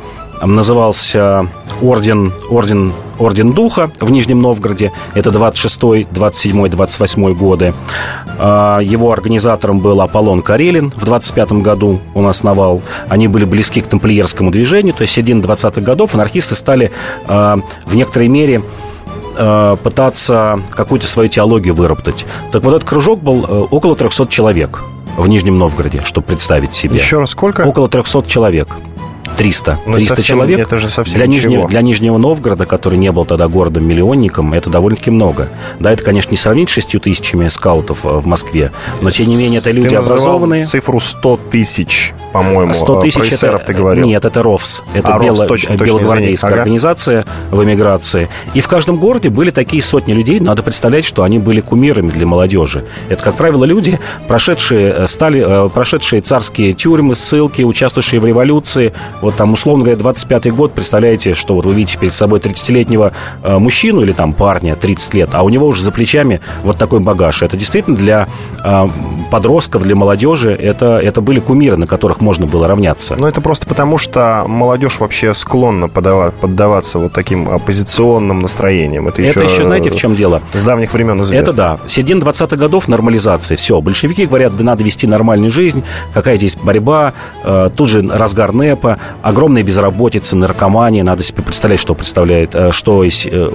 Назывался 0.43 1.45
орден, 1.83 2.33
орден, 2.49 2.93
орден 3.19 3.53
Духа 3.53 3.91
в 3.99 4.09
Нижнем 4.09 4.39
Новгороде. 4.39 4.91
Это 5.13 5.29
26, 5.29 6.07
27, 6.11 6.67
28 6.67 7.33
годы. 7.35 7.75
А, 8.39 8.79
Его 8.79 9.11
организатором 9.11 9.77
был 9.77 10.01
Аполлон 10.01 10.41
Карелин. 10.41 10.91
В 10.95 11.05
25 11.05 11.51
году 11.61 11.99
он 12.15 12.25
основал. 12.25 12.81
Они 13.07 13.27
были 13.27 13.45
близки 13.45 13.81
к 13.81 13.87
тамплиерскому 13.87 14.49
движению. 14.49 14.95
То 14.95 15.03
есть 15.03 15.13
в 15.13 15.15
середине 15.15 15.41
20-х 15.41 15.81
годов 15.81 16.15
анархисты 16.15 16.55
стали 16.55 16.91
в 17.27 17.93
некоторой 17.93 18.27
мере 18.27 18.63
э, 19.41 19.77
пытаться 19.83 20.61
какую-то 20.71 21.07
свою 21.07 21.29
теологию 21.29 21.73
выработать. 21.73 22.25
Так 22.51 22.63
вот, 22.63 22.75
этот 22.75 22.87
кружок 22.87 23.21
был 23.21 23.43
э, 23.43 23.67
около 23.71 23.95
300 23.95 24.27
человек 24.27 24.81
в 25.17 25.27
Нижнем 25.27 25.57
Новгороде, 25.57 26.01
чтобы 26.03 26.27
представить 26.27 26.73
себе. 26.73 26.95
Еще 26.97 27.19
раз, 27.19 27.31
сколько? 27.31 27.61
Около 27.61 27.87
300 27.89 28.23
человек. 28.27 28.67
300. 29.37 29.79
Ну, 29.85 29.95
300 29.95 30.15
совсем- 30.15 30.35
человек. 30.37 30.59
это 30.59 30.77
же 30.77 30.89
совсем 30.89 31.15
для, 31.15 31.27
ничего. 31.27 31.49
Нижнего, 31.51 31.67
для 31.67 31.81
Нижнего 31.81 32.17
Новгорода, 32.17 32.65
который 32.65 32.97
не 32.97 33.11
был 33.11 33.25
тогда 33.25 33.47
городом-миллионником, 33.47 34.53
это 34.53 34.69
довольно-таки 34.69 35.11
много. 35.11 35.49
Да, 35.79 35.91
это, 35.91 36.03
конечно, 36.03 36.31
не 36.31 36.37
сравнить 36.37 36.69
с 36.69 36.73
6 36.73 36.99
тысячами 36.99 37.47
скаутов 37.49 38.05
э, 38.05 38.09
в 38.09 38.25
Москве, 38.27 38.71
но, 39.01 39.09
тем 39.11 39.27
не 39.27 39.35
менее, 39.35 39.59
это 39.59 39.69
Ты 39.71 39.75
люди 39.77 39.93
называл 39.95 40.13
образованные. 40.13 40.65
цифру 40.65 40.99
100 40.99 41.39
тысяч, 41.49 42.13
по-моему. 42.33 42.73
100 42.73 42.99
э, 42.99 43.01
тысяч 43.03 43.33
эсеров 43.33 43.63
ты 43.65 43.73
говорил. 43.73 44.05
Нет, 44.05 44.25
это 44.25 44.43
РОВС. 44.43 44.81
Это 44.93 45.13
А, 45.15 45.17
РОВС, 45.19 45.39
бело- 45.39 45.47
точно, 45.47 45.77
точно, 45.77 45.85
белогвардейская. 45.85 46.51
Ага. 46.51 46.61
организация 46.61 47.25
в 47.51 47.63
эмиграции. 47.63 48.29
И 48.53 48.61
в 48.61 48.67
каждом 48.67 48.97
городе 48.97 49.29
были 49.29 49.49
такие 49.51 49.81
сотни 49.81 50.13
людей. 50.13 50.39
Надо 50.39 50.63
представлять, 50.63 51.05
что 51.05 51.23
они 51.23 51.39
были 51.39 51.59
кумирами 51.61 52.09
для 52.09 52.25
молодежи. 52.25 52.85
Это, 53.09 53.23
как 53.23 53.35
правило, 53.35 53.65
люди, 53.65 53.99
прошедшие, 54.27 54.93
э, 54.93 55.07
стали, 55.07 55.69
прошедшие 55.69 56.21
царские 56.21 56.73
тюрьмы, 56.73 57.15
ссылки, 57.15 57.61
участвовавшие 57.63 58.19
в 58.19 58.25
революции. 58.25 58.93
Вот 59.21 59.35
там, 59.35 59.53
условно 59.53 59.83
говоря, 59.83 59.99
25-й 60.01 60.51
год, 60.51 60.73
представляете, 60.73 61.33
что 61.33 61.55
вот 61.55 61.65
вы 61.65 61.73
видите 61.73 61.97
перед 61.97 62.13
собой 62.13 62.39
30-летнего 62.39 63.13
э, 63.43 63.57
мужчину 63.57 64.01
или 64.01 64.11
там 64.11 64.33
парня 64.33 64.75
30 64.75 65.13
лет, 65.13 65.29
а 65.33 65.43
у 65.43 65.49
него 65.49 65.67
уже 65.67 65.83
за 65.83 65.91
плечами 65.91 66.41
вот 66.63 66.77
такой 66.77 66.99
багаж. 66.99 67.41
Это 67.43 67.55
действительно 67.57 67.95
для 67.95 68.27
э, 68.63 68.87
подростков, 69.29 69.83
для 69.83 69.95
молодежи, 69.95 70.51
это, 70.51 70.97
это 70.97 71.21
были 71.21 71.39
кумиры, 71.39 71.77
на 71.77 71.87
которых 71.87 72.21
можно 72.21 72.45
было 72.47 72.67
равняться. 72.67 73.15
Но 73.17 73.27
это 73.27 73.41
просто 73.41 73.67
потому, 73.67 73.97
что 73.97 74.43
молодежь 74.47 74.99
вообще 74.99 75.33
склонна 75.33 75.85
подава- 75.85 76.31
поддаваться 76.31 76.99
вот 76.99 77.13
таким 77.13 77.49
оппозиционным 77.49 78.39
настроениям. 78.39 79.07
Это, 79.07 79.21
Это 79.21 79.43
еще, 79.43 79.63
знаете, 79.65 79.89
в 79.89 79.95
чем 79.95 80.15
дело? 80.15 80.41
С 80.53 80.63
давних 80.63 80.93
времен 80.93 81.21
известно. 81.21 81.49
Это 81.49 81.55
да. 81.55 81.79
Середина 81.87 82.21
20-х 82.21 82.55
годов 82.55 82.87
нормализации. 82.87 83.55
Все. 83.55 83.79
Большевики 83.81 84.25
говорят, 84.25 84.55
да 84.57 84.63
надо 84.63 84.83
вести 84.83 85.07
нормальную 85.07 85.51
жизнь. 85.51 85.83
Какая 86.13 86.35
здесь 86.37 86.55
борьба? 86.55 87.13
Э, 87.43 87.69
Тут 87.75 87.89
же 87.89 88.01
разгар 88.07 88.51
НЭПа, 88.53 88.97
огромная 89.21 89.63
безработица, 89.63 90.35
наркомания. 90.35 91.03
Надо 91.03 91.23
себе 91.23 91.43
представлять, 91.43 91.79
что 91.79 91.93
представляет, 91.93 92.55
э, 92.55 92.71
что 92.71 93.03
э, 93.03 93.49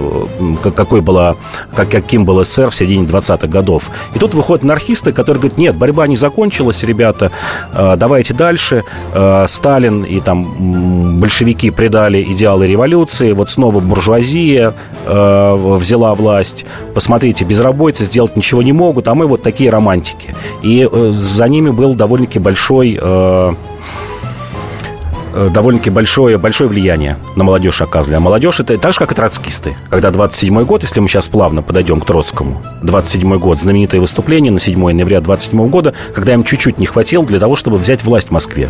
какой 0.75 1.01
была, 1.01 1.35
как, 1.75 1.89
каким 1.89 2.25
был 2.25 2.43
СССР 2.43 2.69
в 2.69 2.75
середине 2.75 3.05
20-х 3.05 3.47
годов. 3.47 3.89
И 4.15 4.19
тут 4.19 4.33
выходят 4.33 4.63
анархисты, 4.63 5.11
которые 5.11 5.41
говорят, 5.41 5.57
нет, 5.57 5.75
борьба 5.75 6.07
не 6.07 6.15
закончилась, 6.15 6.83
ребята, 6.83 7.31
э, 7.73 7.95
давайте 7.97 8.33
дальше. 8.33 8.83
Сталин 9.47 10.03
и 10.03 10.19
там 10.19 11.19
большевики 11.19 11.71
предали 11.71 12.23
идеалы 12.23 12.67
революции. 12.67 13.31
Вот 13.31 13.49
снова 13.49 13.79
буржуазия 13.79 14.73
взяла 15.05 16.13
власть. 16.15 16.65
Посмотрите, 16.93 17.45
безработица 17.45 18.03
сделать 18.03 18.35
ничего 18.35 18.61
не 18.61 18.73
могут, 18.73 19.07
а 19.07 19.15
мы 19.15 19.27
вот 19.27 19.41
такие 19.43 19.69
романтики. 19.69 20.35
И 20.63 20.87
за 21.11 21.47
ними 21.47 21.69
был 21.69 21.93
довольно-таки 21.95 22.39
большой... 22.39 22.99
э, 25.37 25.49
довольно-таки 25.49 25.89
большое, 25.89 26.37
большое 26.37 26.69
влияние 26.69 27.17
на 27.35 27.43
молодежь 27.43 27.81
оказывали. 27.81 28.17
А 28.17 28.19
молодежь 28.19 28.59
это 28.59 28.77
так 28.77 28.93
же, 28.93 28.99
как 28.99 29.11
и 29.11 29.15
троцкисты. 29.15 29.75
Когда 29.89 30.09
27-й 30.09 30.65
год, 30.65 30.83
если 30.83 30.99
мы 30.99 31.07
сейчас 31.07 31.29
плавно 31.29 31.61
подойдем 31.61 32.01
к 32.01 32.05
Троцкому, 32.05 32.61
27-й 32.83 33.37
год, 33.39 33.59
знаменитое 33.59 34.01
выступление 34.01 34.51
на 34.51 34.59
7 34.59 34.79
ноября 34.79 35.21
27 35.21 35.69
года, 35.69 35.93
когда 36.13 36.33
им 36.33 36.43
чуть-чуть 36.43 36.79
не 36.79 36.85
хватило 36.85 37.25
для 37.25 37.39
того, 37.39 37.55
чтобы 37.55 37.77
взять 37.77 38.03
власть 38.03 38.29
в 38.29 38.31
Москве. 38.31 38.69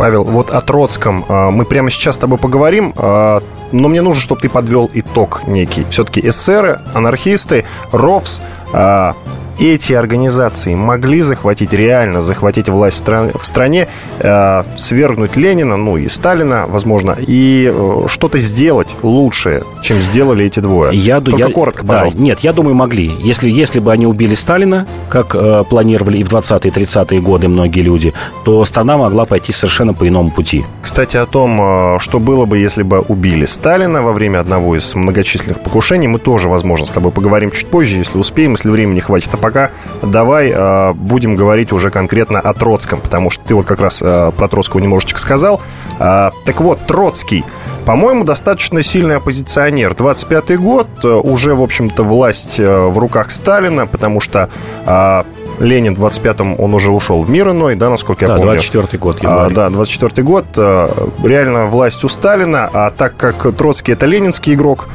Павел, 0.00 0.24
вот 0.24 0.50
о 0.50 0.60
Троцком 0.62 1.26
а, 1.28 1.50
мы 1.50 1.66
прямо 1.66 1.90
сейчас 1.90 2.14
с 2.14 2.18
тобой 2.18 2.38
поговорим, 2.38 2.94
а, 2.96 3.40
но 3.70 3.88
мне 3.88 4.00
нужно, 4.00 4.22
чтобы 4.22 4.40
ты 4.40 4.48
подвел 4.48 4.90
итог 4.94 5.42
некий. 5.46 5.84
Все-таки 5.90 6.26
эсеры, 6.26 6.80
анархисты, 6.94 7.66
РОВС, 7.92 8.40
а, 8.72 9.14
эти 9.60 9.92
организации 9.92 10.74
могли 10.74 11.20
захватить, 11.22 11.72
реально 11.72 12.20
захватить 12.20 12.68
власть 12.68 12.96
в 12.96 13.00
стран- 13.00 13.30
в 13.34 13.44
стране, 13.46 13.88
а, 14.20 14.64
свергнуть 14.76 15.36
Ленина, 15.36 15.76
ну 15.76 15.96
и 15.96 16.08
Сталина, 16.08 16.66
возможно, 16.68 17.16
и 17.18 17.70
э, 17.72 18.02
что-то 18.06 18.38
сделать 18.38 18.88
лучше, 19.02 19.62
чем 19.82 20.00
сделали 20.00 20.46
эти 20.46 20.60
двое. 20.60 20.96
Я, 20.96 21.20
Только 21.20 21.38
я- 21.40 21.48
коротко, 21.48 21.84
да, 21.84 21.92
пожалуйста. 21.94 22.20
Нет, 22.20 22.40
я 22.40 22.52
думаю, 22.52 22.74
могли. 22.74 23.10
Если, 23.22 23.50
если 23.50 23.80
бы 23.80 23.92
они 23.92 24.06
убили 24.06 24.34
Сталина, 24.34 24.86
как 25.08 25.34
э, 25.34 25.64
планировали 25.68 26.18
и 26.18 26.24
в 26.24 26.28
20-е, 26.28 26.70
30-е 26.70 27.20
годы 27.20 27.48
многие 27.48 27.80
люди, 27.82 28.12
то 28.44 28.64
страна 28.64 28.96
могла 28.96 29.24
пойти 29.24 29.52
совершенно 29.52 29.94
по 29.94 30.06
иному 30.08 30.30
пути. 30.30 30.64
Кстати, 30.82 31.16
о 31.16 31.26
том, 31.26 31.60
э, 31.60 31.98
что 31.98 32.18
было 32.18 32.46
бы, 32.46 32.58
если 32.58 32.82
бы 32.82 33.00
убили 33.00 33.44
Сталина 33.46 34.02
во 34.02 34.12
время 34.12 34.40
одного 34.40 34.76
из 34.76 34.94
многочисленных 34.94 35.60
покушений, 35.60 36.08
мы 36.08 36.18
тоже, 36.18 36.48
возможно, 36.48 36.86
с 36.86 36.90
тобой 36.90 37.12
поговорим 37.12 37.50
чуть 37.50 37.66
позже, 37.68 37.96
если 37.96 38.18
успеем, 38.18 38.52
если 38.52 38.70
времени 38.70 39.00
хватит. 39.00 39.28
А 39.32 39.36
пока 39.50 39.70
давай 40.02 40.52
э, 40.54 40.92
будем 40.94 41.34
говорить 41.34 41.72
уже 41.72 41.90
конкретно 41.90 42.38
о 42.38 42.54
Троцком, 42.54 43.00
потому 43.00 43.30
что 43.30 43.42
ты 43.44 43.54
вот 43.54 43.66
как 43.66 43.80
раз 43.80 44.00
э, 44.00 44.30
про 44.36 44.48
Троцкого 44.48 44.80
немножечко 44.80 45.18
сказал. 45.18 45.60
А, 45.98 46.30
так 46.44 46.60
вот, 46.60 46.86
Троцкий, 46.86 47.44
по-моему, 47.84 48.22
достаточно 48.22 48.80
сильный 48.82 49.16
оппозиционер. 49.16 49.92
25-й 49.92 50.56
год, 50.56 50.86
э, 51.02 51.08
уже, 51.08 51.54
в 51.54 51.62
общем-то, 51.62 52.04
власть 52.04 52.60
э, 52.60 52.86
в 52.86 52.96
руках 52.98 53.32
Сталина, 53.32 53.88
потому 53.88 54.20
что 54.20 54.50
а, 54.86 55.26
Ленин 55.58 55.96
в 55.96 56.04
25-м, 56.04 56.60
он 56.60 56.72
уже 56.74 56.92
ушел 56.92 57.22
в 57.22 57.28
мир 57.28 57.50
иной, 57.50 57.74
да, 57.74 57.90
насколько 57.90 58.26
я 58.26 58.28
да, 58.28 58.36
помню. 58.36 58.60
24-й 58.60 58.98
год. 58.98 59.18
А, 59.24 59.50
да, 59.50 59.68
24 59.68 60.22
год. 60.24 60.44
э, 60.56 61.08
Реально 61.24 61.66
власть 61.66 62.04
у 62.04 62.08
Сталина, 62.08 62.70
а 62.72 62.90
так 62.90 63.16
как 63.16 63.52
Троцкий 63.56 63.92
это 63.92 64.06
ленинский 64.06 64.54
игрок, 64.54 64.88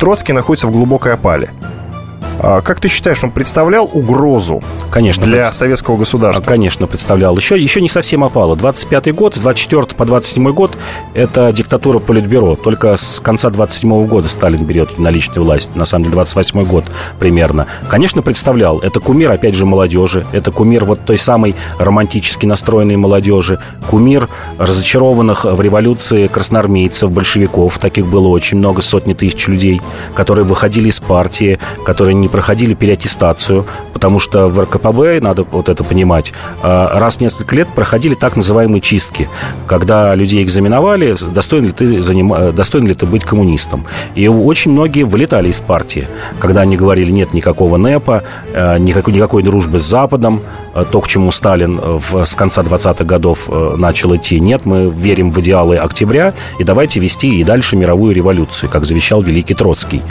Троцкий 0.00 0.32
находится 0.32 0.66
в 0.66 0.72
глубокой 0.72 1.12
опале. 1.12 1.50
А, 2.38 2.60
как 2.60 2.80
ты 2.80 2.88
считаешь, 2.88 3.22
он 3.24 3.30
представлял 3.30 3.88
угрозу 3.92 4.62
конечно, 4.90 5.24
для 5.24 5.42
пред... 5.42 5.54
советского 5.54 5.96
государства? 5.96 6.44
Конечно, 6.44 6.86
представлял. 6.86 7.36
Еще, 7.36 7.60
еще 7.60 7.80
не 7.80 7.88
совсем 7.88 8.24
опало. 8.24 8.54
25-й 8.54 9.12
год, 9.12 9.34
с 9.34 9.40
24 9.40 9.86
по 9.96 10.04
27 10.04 10.52
год– 10.52 10.76
это 11.14 11.52
диктатура 11.52 11.98
Политбюро. 11.98 12.56
Только 12.56 12.96
с 12.96 13.20
конца 13.20 13.50
27 13.50 14.06
года 14.06 14.28
Сталин 14.28 14.64
берет 14.64 14.98
наличную 14.98 15.44
власть. 15.44 15.74
На 15.74 15.84
самом 15.84 16.04
деле, 16.04 16.14
28 16.14 16.64
год 16.64 16.84
примерно. 17.18 17.66
Конечно, 17.88 18.22
представлял. 18.22 18.78
Это 18.80 19.00
кумир, 19.00 19.32
опять 19.32 19.54
же, 19.54 19.66
молодежи. 19.66 20.26
Это 20.32 20.50
кумир 20.50 20.84
вот 20.84 21.04
той 21.04 21.18
самой 21.18 21.54
романтически 21.78 22.46
настроенной 22.46 22.96
молодежи. 22.96 23.58
Кумир 23.88 24.28
разочарованных 24.58 25.44
в 25.44 25.60
революции 25.60 26.26
красноармейцев, 26.26 27.10
большевиков. 27.10 27.78
Таких 27.78 28.06
было 28.06 28.28
очень 28.28 28.58
много, 28.58 28.82
сотни 28.82 29.14
тысяч 29.14 29.46
людей, 29.48 29.80
которые 30.14 30.44
выходили 30.44 30.88
из 30.88 31.00
партии, 31.00 31.58
которые 31.84 32.14
не 32.14 32.25
проходили 32.28 32.74
переаттестацию, 32.74 33.66
потому 33.92 34.18
что 34.18 34.48
в 34.48 34.60
РКПБ, 34.60 35.20
надо 35.20 35.44
вот 35.44 35.68
это 35.68 35.84
понимать, 35.84 36.32
а, 36.62 36.98
раз 36.98 37.16
в 37.16 37.20
несколько 37.20 37.56
лет 37.56 37.68
проходили 37.74 38.14
так 38.14 38.36
называемые 38.36 38.80
чистки, 38.80 39.28
когда 39.66 40.14
людей 40.14 40.42
экзаменовали, 40.42 41.16
достоин 41.32 41.66
ли 41.66 41.72
ты, 41.72 42.02
заним... 42.02 42.54
достоин 42.54 42.86
ли 42.86 42.94
ты 42.94 43.06
быть 43.06 43.24
коммунистом. 43.24 43.84
И 44.14 44.28
очень 44.28 44.72
многие 44.72 45.02
вылетали 45.04 45.48
из 45.48 45.60
партии, 45.60 46.08
когда 46.38 46.62
они 46.62 46.76
говорили, 46.76 47.10
нет 47.10 47.34
никакого 47.34 47.76
НЭПа, 47.76 48.22
а, 48.52 48.78
никакой, 48.78 49.14
никакой 49.14 49.42
дружбы 49.42 49.78
с 49.78 49.82
Западом, 49.82 50.42
то, 50.84 51.00
к 51.00 51.08
чему 51.08 51.30
Сталин 51.32 51.80
в, 51.80 52.24
с 52.24 52.34
конца 52.34 52.62
20-х 52.62 53.04
годов 53.04 53.48
начал 53.76 54.14
идти. 54.14 54.40
Нет, 54.40 54.66
мы 54.66 54.90
верим 54.90 55.30
в 55.30 55.38
идеалы 55.40 55.78
октября, 55.78 56.34
и 56.58 56.64
давайте 56.64 57.00
вести 57.00 57.40
и 57.40 57.44
дальше 57.44 57.76
мировую 57.76 58.14
революцию, 58.14 58.70
как 58.70 58.84
завещал 58.84 59.22
великий 59.22 59.54
Троцкий. 59.54 60.02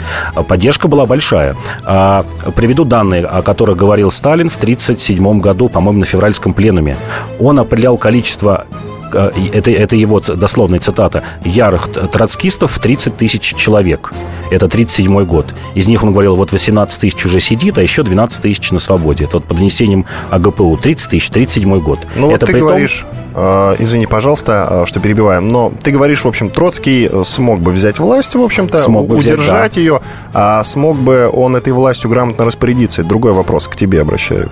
Поддержка 0.48 0.88
была 0.88 1.06
большая. 1.06 1.56
А, 1.84 2.24
приведу 2.54 2.84
данные, 2.84 3.24
о 3.24 3.42
которых 3.42 3.76
говорил 3.76 4.10
Сталин 4.10 4.48
в 4.48 4.56
1937 4.56 5.40
году, 5.40 5.68
по-моему, 5.68 6.00
на 6.00 6.06
февральском 6.06 6.52
пленуме. 6.52 6.96
Он 7.38 7.58
определял 7.58 7.96
количество 7.98 8.66
э, 9.12 9.30
это, 9.52 9.70
это 9.70 9.96
его 9.96 10.20
дословная 10.20 10.78
цитата, 10.78 11.22
ярых 11.44 11.88
троцкистов 12.12 12.72
в 12.72 12.78
30 12.80 13.16
тысяч 13.16 13.54
человек. 13.54 14.12
Это 14.50 14.68
37 14.68 15.24
год. 15.24 15.54
Из 15.74 15.88
них, 15.88 16.02
он 16.04 16.12
говорил, 16.12 16.36
вот 16.36 16.52
18 16.52 17.00
тысяч 17.00 17.24
уже 17.26 17.40
сидит, 17.40 17.78
а 17.78 17.82
еще 17.82 18.02
12 18.02 18.42
тысяч 18.42 18.70
на 18.70 18.78
свободе. 18.78 19.24
Это 19.24 19.38
вот 19.38 19.44
под 19.44 19.58
донесением 19.58 20.06
АГПУ. 20.30 20.76
30 20.76 21.10
тысяч, 21.10 21.30
37 21.30 21.80
год. 21.80 22.00
Ну, 22.16 22.30
это 22.30 22.46
вот 22.46 22.52
ты 22.52 22.58
говоришь, 22.58 23.00
том... 23.00 23.26
А, 23.38 23.76
извини, 23.78 24.06
пожалуйста, 24.06 24.82
а, 24.82 24.86
что 24.86 24.98
перебиваем, 24.98 25.46
но 25.48 25.70
ты 25.82 25.90
говоришь, 25.90 26.24
в 26.24 26.28
общем, 26.28 26.48
Троцкий 26.48 27.06
э, 27.06 27.22
смог 27.22 27.60
бы 27.60 27.70
взять 27.70 27.98
власть, 27.98 28.34
в 28.34 28.40
общем-то, 28.40 28.78
смог 28.78 29.06
бы 29.06 29.16
удержать 29.16 29.72
взять, 29.72 29.74
да. 29.74 29.80
ее, 29.80 30.00
а 30.32 30.64
смог 30.64 30.96
бы 30.96 31.28
он 31.30 31.54
этой 31.54 31.74
властью 31.74 32.08
грамотно 32.08 32.46
распорядиться? 32.46 33.04
Другой 33.04 33.32
вопрос, 33.32 33.68
к 33.68 33.76
тебе 33.76 34.00
обращаюсь. 34.00 34.48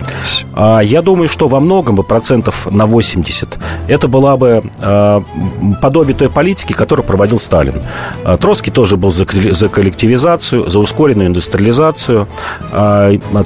Я 0.55 1.01
думаю, 1.01 1.29
что 1.29 1.47
во 1.47 1.59
многом 1.59 1.95
бы 1.95 2.03
процентов 2.03 2.67
на 2.69 2.85
80 2.85 3.57
это 3.87 4.07
была 4.07 4.37
бы 4.37 4.63
подобие 5.81 6.15
той 6.15 6.29
политики, 6.29 6.73
которую 6.73 7.05
проводил 7.05 7.39
Сталин. 7.39 7.81
Троцкий 8.39 8.71
тоже 8.71 8.97
был 8.97 9.09
за 9.09 9.25
коллективизацию, 9.85 10.69
за 10.69 10.79
ускоренную 10.79 11.27
индустриализацию. 11.27 12.27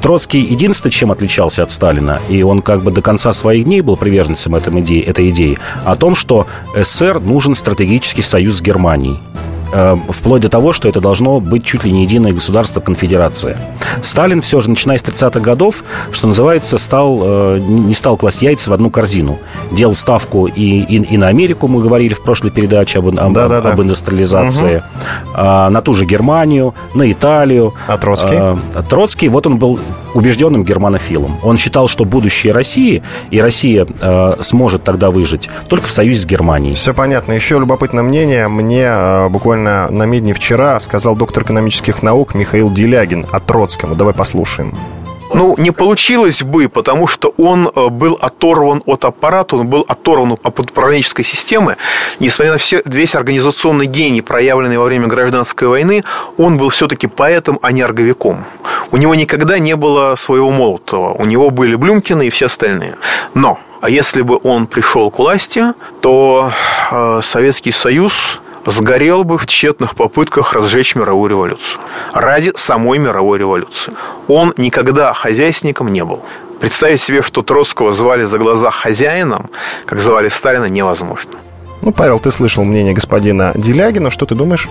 Троцкий 0.01 0.39
единственное, 0.39 0.91
чем 0.91 1.11
отличался 1.11 1.63
от 1.63 1.71
Сталина, 1.71 2.19
и 2.29 2.43
он 2.43 2.61
как 2.61 2.81
бы 2.81 2.91
до 2.91 3.01
конца 3.01 3.33
своих 3.33 3.65
дней 3.65 3.81
был 3.81 3.97
приверженцем 3.97 4.55
этой 4.55 4.79
идеи, 4.79 5.01
этой 5.01 5.29
идеи, 5.29 5.59
о 5.83 5.95
том, 5.95 6.15
что 6.15 6.47
СССР 6.75 7.19
нужен 7.19 7.55
стратегический 7.55 8.21
союз 8.21 8.55
с 8.55 8.61
Германией. 8.61 9.17
Э, 9.71 9.95
вплоть 10.09 10.41
до 10.41 10.49
того, 10.49 10.73
что 10.73 10.89
это 10.89 10.99
должно 10.99 11.39
быть 11.39 11.63
чуть 11.63 11.83
ли 11.83 11.91
не 11.91 12.03
единое 12.03 12.33
государство 12.33 12.81
конфедерация. 12.81 13.57
Сталин 14.01 14.41
все 14.41 14.61
же, 14.61 14.69
начиная 14.69 14.97
с 14.97 15.03
30-х 15.03 15.39
годов, 15.39 15.83
что 16.11 16.27
называется, 16.27 16.77
стал, 16.77 17.19
э, 17.21 17.59
не 17.59 17.93
стал 17.93 18.17
класть 18.17 18.41
яйца 18.41 18.71
в 18.71 18.73
одну 18.73 18.89
корзину. 18.89 19.37
Делал 19.71 19.93
ставку 19.93 20.47
и, 20.47 20.79
и, 20.81 20.95
и 20.95 21.17
на 21.17 21.27
Америку, 21.27 21.67
мы 21.67 21.83
говорили 21.83 22.13
в 22.13 22.21
прошлой 22.21 22.51
передаче 22.51 22.99
об, 22.99 23.07
об, 23.07 23.33
да, 23.33 23.47
да, 23.47 23.61
да. 23.61 23.71
об 23.71 23.81
индустриализации, 23.81 24.77
угу. 24.77 24.83
а, 25.35 25.69
на 25.69 25.81
ту 25.81 25.93
же 25.93 26.05
Германию, 26.05 26.73
на 26.95 27.11
Италию. 27.11 27.73
А 27.87 27.97
Троцкий? 27.97 28.35
А, 28.35 28.57
Троцкий, 28.89 29.29
вот 29.29 29.45
он 29.45 29.57
был 29.57 29.79
убежденным 30.13 30.63
германофилом. 30.63 31.37
Он 31.43 31.57
считал, 31.57 31.87
что 31.87 32.05
будущее 32.05 32.53
России, 32.53 33.03
и 33.29 33.39
Россия 33.39 33.85
а, 34.01 34.37
сможет 34.41 34.83
тогда 34.83 35.11
выжить 35.11 35.49
только 35.67 35.87
в 35.87 35.91
союзе 35.91 36.21
с 36.21 36.25
Германией. 36.25 36.75
Все 36.75 36.93
понятно. 36.93 37.33
Еще 37.33 37.59
любопытное 37.59 38.03
мнение. 38.03 38.47
Мне 38.47 38.85
а, 38.87 39.29
буквально 39.29 39.58
буквально 39.59 39.89
на 39.91 40.03
Медне 40.05 40.33
вчера 40.33 40.79
сказал 40.79 41.15
доктор 41.15 41.43
экономических 41.43 42.03
наук 42.03 42.33
Михаил 42.35 42.71
Делягин 42.71 43.25
о 43.31 43.39
Троцком. 43.39 43.95
Давай 43.95 44.13
послушаем. 44.13 44.73
Ну, 45.33 45.55
не 45.57 45.71
получилось 45.71 46.41
бы, 46.41 46.69
потому 46.69 47.07
что 47.07 47.33
он 47.37 47.67
э, 47.67 47.89
был 47.89 48.17
оторван 48.19 48.81
от 48.87 49.05
аппарата, 49.05 49.57
он 49.57 49.67
был 49.67 49.85
оторван 49.87 50.31
от 50.31 50.59
управленческой 50.59 51.23
системы. 51.23 51.75
Несмотря 52.19 52.53
на 52.53 52.57
все, 52.57 52.81
весь 52.85 53.15
организационный 53.15 53.85
гений, 53.85 54.21
проявленный 54.21 54.77
во 54.77 54.85
время 54.85 55.07
гражданской 55.07 55.67
войны, 55.67 56.03
он 56.37 56.57
был 56.57 56.69
все-таки 56.69 57.05
поэтом, 57.07 57.59
а 57.61 57.71
не 57.71 57.83
орговиком. 57.83 58.43
У 58.91 58.97
него 58.97 59.13
никогда 59.13 59.59
не 59.59 59.75
было 59.75 60.15
своего 60.15 60.49
Молотова. 60.49 61.13
У 61.13 61.25
него 61.25 61.51
были 61.51 61.75
Блюмкины 61.75 62.25
и 62.25 62.29
все 62.29 62.47
остальные. 62.47 62.95
Но, 63.35 63.59
а 63.81 63.89
если 63.89 64.23
бы 64.23 64.39
он 64.41 64.65
пришел 64.65 65.11
к 65.11 65.19
власти, 65.19 65.63
то 66.01 66.51
э, 66.91 67.21
Советский 67.23 67.71
Союз 67.71 68.13
сгорел 68.71 69.23
бы 69.23 69.37
в 69.37 69.45
тщетных 69.45 69.95
попытках 69.95 70.53
разжечь 70.53 70.95
мировую 70.95 71.29
революцию. 71.29 71.81
Ради 72.13 72.51
самой 72.55 72.97
мировой 72.97 73.39
революции. 73.39 73.93
Он 74.27 74.53
никогда 74.57 75.13
хозяйственником 75.13 75.91
не 75.91 76.03
был. 76.03 76.21
Представить 76.59 77.01
себе, 77.01 77.21
что 77.21 77.41
Троцкого 77.41 77.93
звали 77.93 78.23
за 78.23 78.37
глаза 78.37 78.69
хозяином, 78.69 79.49
как 79.85 79.99
звали 79.99 80.27
Сталина, 80.27 80.65
невозможно. 80.65 81.31
Ну, 81.83 81.93
Павел, 81.93 82.19
ты 82.19 82.31
слышал 82.31 82.63
мнение 82.65 82.93
господина 82.93 83.53
Делягина. 83.55 84.11
Что 84.11 84.25
ты 84.25 84.35
думаешь? 84.35 84.67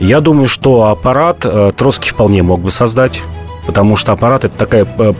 Я 0.00 0.20
думаю, 0.20 0.48
что 0.48 0.86
аппарат 0.86 1.44
э, 1.44 1.72
Троцкий 1.76 2.10
вполне 2.10 2.42
мог 2.42 2.60
бы 2.60 2.70
создать 2.70 3.22
потому 3.66 3.96
что 3.96 4.12
аппарат 4.12 4.44
это 4.44 4.56
такая 4.56 4.86
э, 4.98 5.12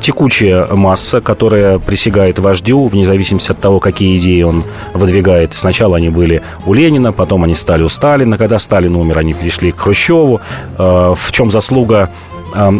текучая 0.00 0.66
масса, 0.66 1.20
которая 1.20 1.78
присягает 1.78 2.38
вождю, 2.38 2.86
вне 2.86 3.04
зависимости 3.04 3.52
от 3.52 3.60
того, 3.60 3.80
какие 3.80 4.16
идеи 4.16 4.42
он 4.42 4.64
выдвигает. 4.92 5.54
Сначала 5.54 5.96
они 5.96 6.08
были 6.08 6.42
у 6.66 6.74
Ленина, 6.74 7.12
потом 7.12 7.44
они 7.44 7.54
стали 7.54 7.82
у 7.82 7.88
Сталина. 7.88 8.36
Когда 8.36 8.58
Сталин 8.58 8.96
умер, 8.96 9.18
они 9.18 9.34
перешли 9.34 9.70
к 9.72 9.78
Хрущеву. 9.78 10.40
Э, 10.78 11.14
в 11.16 11.32
чем 11.32 11.50
заслуга 11.50 12.10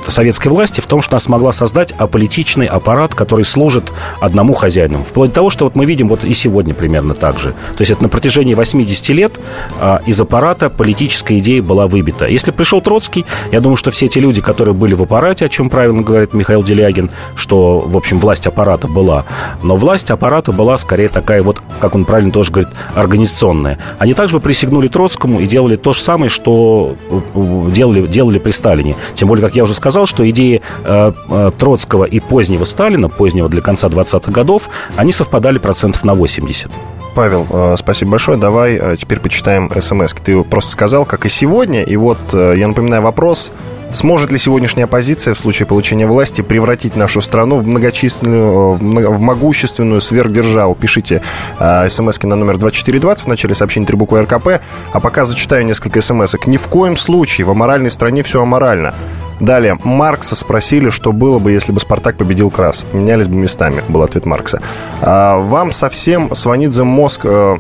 советской 0.07 0.49
власти 0.49 0.81
в 0.81 0.87
том, 0.87 1.03
что 1.03 1.15
она 1.15 1.21
смогла 1.21 1.53
создать 1.53 1.93
аполитичный 1.93 2.67
аппарат, 2.67 3.15
который 3.15 3.45
служит 3.45 3.93
одному 4.21 4.55
хозяину. 4.55 5.03
Вплоть 5.03 5.31
до 5.31 5.37
того, 5.37 5.51
что 5.51 5.65
вот 5.65 5.77
мы 5.77 5.85
видим 5.85 6.09
вот 6.09 6.25
и 6.25 6.33
сегодня 6.33 6.75
примерно 6.75 7.15
так 7.15 7.39
же. 7.39 7.51
То 7.51 7.81
есть 7.81 7.91
это 7.91 8.03
на 8.03 8.09
протяжении 8.09 8.55
80 8.55 9.09
лет 9.11 9.41
э, 9.81 9.99
из 10.07 10.21
аппарата 10.21 10.71
политическая 10.71 11.39
идея 11.39 11.63
была 11.63 11.87
выбита. 11.87 12.27
Если 12.27 12.51
пришел 12.51 12.81
Троцкий, 12.81 13.25
я 13.51 13.61
думаю, 13.61 13.77
что 13.77 13.91
все 13.91 14.07
эти 14.07 14.19
люди, 14.19 14.41
которые 14.41 14.75
были 14.75 14.95
в 14.95 15.03
аппарате, 15.03 15.47
о 15.47 15.49
чем 15.49 15.71
правильно 15.71 16.03
говорит 16.03 16.35
Михаил 16.35 16.63
Делягин, 16.63 17.11
что, 17.35 17.81
в 17.81 17.97
общем, 17.97 18.21
власть 18.21 18.47
аппарата 18.47 18.87
была, 18.87 19.25
но 19.63 19.77
власть 19.77 20.11
аппарата 20.11 20.53
была 20.53 20.79
скорее 20.79 21.09
такая 21.09 21.43
вот, 21.43 21.61
как 21.81 21.95
он 21.95 22.05
правильно 22.05 22.31
тоже 22.31 22.53
говорит, 22.53 22.71
организационная. 22.95 23.79
Они 23.99 24.15
также 24.15 24.37
бы 24.37 24.41
присягнули 24.41 24.89
Троцкому 24.89 25.41
и 25.41 25.47
делали 25.47 25.77
то 25.77 25.93
же 25.93 26.01
самое, 26.01 26.31
что 26.31 26.97
э, 27.11 27.71
делали, 27.73 28.07
делали 28.07 28.39
при 28.39 28.53
Сталине. 28.53 28.97
Тем 29.15 29.29
более, 29.29 29.45
как 29.45 29.57
я 29.57 29.64
уже 29.65 29.75
сказал, 29.75 30.07
что 30.07 30.29
идеи 30.31 30.63
э, 30.85 31.13
э, 31.29 31.51
Троцкого 31.59 32.05
и 32.05 32.21
позднего 32.21 32.65
Сталина, 32.65 33.09
позднего 33.09 33.49
для 33.49 33.61
конца 33.61 33.89
20-х 33.89 34.31
годов, 34.33 34.69
они 34.97 35.13
совпадали 35.13 35.59
процентов 35.59 36.05
на 36.05 36.15
80. 36.15 36.71
Павел, 37.15 37.47
э, 37.51 37.75
спасибо 37.79 38.13
большое. 38.13 38.39
Давай 38.39 38.77
э, 38.81 38.97
теперь 38.99 39.21
почитаем 39.21 39.71
смс. 39.81 40.15
Ты 40.15 40.43
просто 40.43 40.71
сказал, 40.71 41.05
как 41.05 41.27
и 41.27 41.29
сегодня. 41.29 41.83
И 41.83 41.97
вот 41.97 42.19
я 42.33 42.69
напоминаю 42.69 43.03
вопрос. 43.03 43.53
Сможет 43.95 44.33
ли 44.33 44.39
сегодняшняя 44.39 44.85
оппозиция 44.85 45.35
в 45.35 45.39
случае 45.39 45.67
получения 45.67 46.05
власти 46.09 46.43
превратить 46.43 46.97
нашу 46.97 47.21
страну 47.21 47.59
в 47.59 47.67
многочисленную, 47.67 48.73
в 48.75 49.21
могущественную 49.21 50.01
сверхдержаву? 50.01 50.75
Пишите 50.75 51.23
э, 51.61 51.89
смс 51.89 52.21
на 52.25 52.35
номер 52.35 52.59
2420 52.59 53.27
в 53.27 53.29
начале 53.29 53.55
сообщения 53.55 53.87
три 53.87 53.97
буквы 53.97 54.23
РКП. 54.23 54.61
А 54.93 55.01
пока 55.01 55.25
зачитаю 55.25 55.65
несколько 55.65 56.01
смс 56.01 56.35
-ок. 56.35 56.51
Ни 56.51 56.57
в 56.57 56.67
коем 56.67 56.97
случае 56.97 57.47
в 57.47 57.53
аморальной 57.53 57.91
стране 57.91 58.25
все 58.25 58.43
аморально. 58.43 58.95
Далее, 59.41 59.79
Маркса 59.83 60.37
спросили, 60.37 60.91
что 60.91 61.13
было 61.13 61.39
бы, 61.39 61.53
если 61.53 61.73
бы 61.73 61.81
Спартак 61.81 62.17
победил 62.17 62.51
Крас. 62.51 62.87
Менялись 62.93 63.29
бы 63.29 63.37
местами, 63.37 63.83
был 63.89 64.03
ответ 64.03 64.27
Маркса. 64.27 64.63
А, 65.03 65.39
вам 65.39 65.73
совсем 65.73 66.35
Сванидзе 66.35 66.85
мозг, 66.85 67.23
э, 67.25 67.57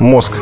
мозг 0.00 0.32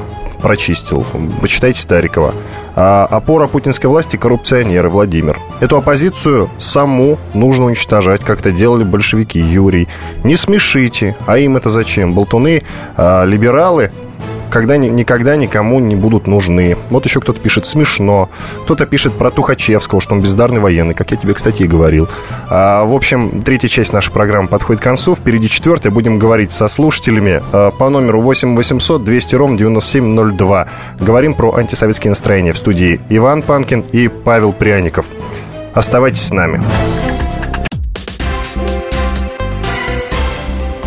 прочистил. 0.44 1.06
Почитайте 1.40 1.80
Старикова. 1.80 2.34
А 2.76 3.06
опора 3.10 3.46
путинской 3.46 3.88
власти– 3.88 4.16
коррупционеры, 4.18 4.90
Владимир. 4.90 5.38
Эту 5.60 5.78
оппозицию 5.78 6.50
саму 6.58 7.18
нужно 7.32 7.66
уничтожать, 7.66 8.22
как 8.22 8.40
это 8.40 8.52
делали 8.52 8.84
большевики, 8.84 9.38
Юрий. 9.38 9.88
Не 10.22 10.36
смешите. 10.36 11.16
А 11.26 11.38
им 11.38 11.56
это 11.56 11.70
зачем? 11.70 12.14
Болтуны, 12.14 12.62
а, 12.96 13.24
либералы 13.24 13.90
когда, 14.54 14.76
никогда 14.76 15.34
никому 15.34 15.80
не 15.80 15.96
будут 15.96 16.28
нужны. 16.28 16.76
Вот 16.88 17.04
еще 17.04 17.20
кто-то 17.20 17.40
пишет 17.40 17.66
смешно. 17.66 18.30
Кто-то 18.62 18.86
пишет 18.86 19.14
про 19.14 19.32
Тухачевского, 19.32 20.00
что 20.00 20.14
он 20.14 20.22
бездарный 20.22 20.60
военный, 20.60 20.94
как 20.94 21.10
я 21.10 21.16
тебе, 21.16 21.34
кстати, 21.34 21.64
и 21.64 21.66
говорил. 21.66 22.08
А, 22.48 22.84
в 22.84 22.94
общем, 22.94 23.42
третья 23.42 23.66
часть 23.66 23.92
нашей 23.92 24.12
программы 24.12 24.46
подходит 24.46 24.80
к 24.80 24.84
концу. 24.84 25.16
Впереди 25.16 25.48
четвертая. 25.48 25.90
Будем 25.90 26.20
говорить 26.20 26.52
со 26.52 26.68
слушателями 26.68 27.42
а, 27.52 27.72
по 27.72 27.88
номеру 27.90 28.20
8 28.20 28.54
800 28.54 29.02
200 29.02 29.34
ровно 29.34 29.58
9702. 29.58 30.68
Говорим 31.00 31.34
про 31.34 31.56
антисоветские 31.56 32.12
настроения 32.12 32.52
в 32.52 32.56
студии 32.56 33.00
Иван 33.08 33.42
Панкин 33.42 33.84
и 33.90 34.06
Павел 34.06 34.52
Пряников. 34.52 35.06
Оставайтесь 35.74 36.22
с 36.22 36.30
нами. 36.30 36.62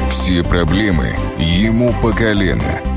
Все 0.09 0.41
проблемы 0.41 1.17
ему 1.37 1.93
по 2.01 2.13
колено. 2.13 2.96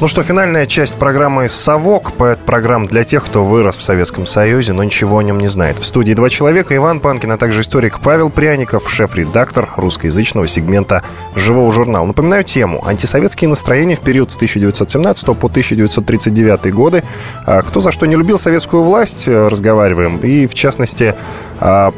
Ну 0.00 0.08
что, 0.08 0.22
финальная 0.22 0.64
часть 0.64 0.94
программы 0.94 1.46
«Совок». 1.46 2.12
Программа 2.46 2.86
для 2.86 3.04
тех, 3.04 3.22
кто 3.22 3.44
вырос 3.44 3.76
в 3.76 3.82
Советском 3.82 4.24
Союзе, 4.24 4.72
но 4.72 4.82
ничего 4.82 5.18
о 5.18 5.22
нем 5.22 5.38
не 5.38 5.48
знает. 5.48 5.78
В 5.78 5.84
студии 5.84 6.14
два 6.14 6.30
человека. 6.30 6.74
Иван 6.74 7.00
Панкин, 7.00 7.32
а 7.32 7.36
также 7.36 7.60
историк 7.60 8.00
Павел 8.00 8.30
Пряников, 8.30 8.90
шеф-редактор 8.90 9.68
русскоязычного 9.76 10.46
сегмента 10.46 11.02
«Живого 11.36 11.70
журнала». 11.70 12.06
Напоминаю 12.06 12.44
тему. 12.44 12.82
Антисоветские 12.86 13.50
настроения 13.50 13.94
в 13.94 14.00
период 14.00 14.32
с 14.32 14.36
1917 14.36 15.26
по 15.38 15.48
1939 15.48 16.72
годы. 16.72 17.04
А, 17.44 17.60
кто 17.60 17.80
за 17.80 17.92
что 17.92 18.06
не 18.06 18.16
любил 18.16 18.38
советскую 18.38 18.82
власть, 18.82 19.28
э, 19.28 19.48
разговариваем. 19.48 20.16
И, 20.20 20.46
в 20.46 20.54
частности, 20.54 21.14
а, 21.58 21.92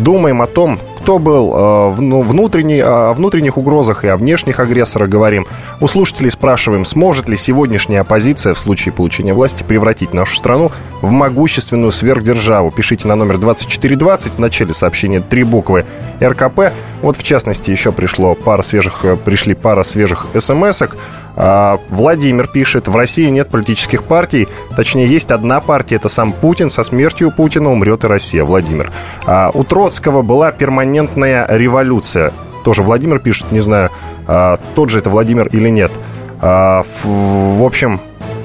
думаем 0.00 0.42
о 0.42 0.48
том, 0.48 0.80
кто 1.08 1.18
был 1.18 1.54
э, 1.54 1.94
ну, 2.00 2.20
о 2.20 3.14
внутренних 3.14 3.56
угрозах 3.56 4.04
и 4.04 4.08
о 4.08 4.18
внешних 4.18 4.60
агрессорах 4.60 5.08
говорим. 5.08 5.46
У 5.80 5.88
слушателей 5.88 6.30
спрашиваем, 6.30 6.84
сможет 6.84 7.30
ли 7.30 7.36
сегодняшняя 7.38 8.00
оппозиция 8.00 8.52
в 8.52 8.58
случае 8.58 8.92
получения 8.92 9.32
власти 9.32 9.62
превратить 9.62 10.12
нашу 10.12 10.36
страну 10.36 10.70
в 11.00 11.10
могущественную 11.10 11.92
сверхдержаву. 11.92 12.70
Пишите 12.70 13.08
на 13.08 13.14
номер 13.14 13.38
2420 13.38 14.34
в 14.34 14.38
начале 14.38 14.74
сообщения 14.74 15.20
три 15.22 15.44
буквы 15.44 15.86
РКП. 16.20 16.74
Вот 17.00 17.16
в 17.16 17.22
частности 17.22 17.70
еще 17.70 17.90
пришло 17.90 18.34
пара 18.34 18.60
свежих, 18.60 19.06
э, 19.06 19.16
пришли 19.16 19.54
пара 19.54 19.84
свежих 19.84 20.26
смс-ок. 20.38 20.94
А, 21.40 21.78
Владимир 21.88 22.48
пишет, 22.48 22.88
в 22.88 22.96
России 22.96 23.28
нет 23.28 23.48
политических 23.48 24.02
партий, 24.02 24.48
точнее 24.74 25.06
есть 25.06 25.30
одна 25.30 25.60
партия, 25.60 25.94
это 25.94 26.08
сам 26.08 26.32
Путин, 26.32 26.68
со 26.68 26.82
смертью 26.82 27.30
Путина 27.30 27.70
умрет 27.70 28.02
и 28.02 28.08
Россия, 28.08 28.42
Владимир. 28.42 28.90
А, 29.24 29.52
у 29.54 29.62
Троцкого 29.62 30.22
была 30.22 30.50
перманентная 30.50 31.46
революция, 31.48 32.32
тоже 32.64 32.82
Владимир 32.82 33.20
пишет, 33.20 33.52
не 33.52 33.60
знаю, 33.60 33.90
а, 34.26 34.58
тот 34.74 34.90
же 34.90 34.98
это 34.98 35.10
Владимир 35.10 35.46
или 35.46 35.68
нет. 35.68 35.92
В 36.40 37.64
общем, 37.64 38.00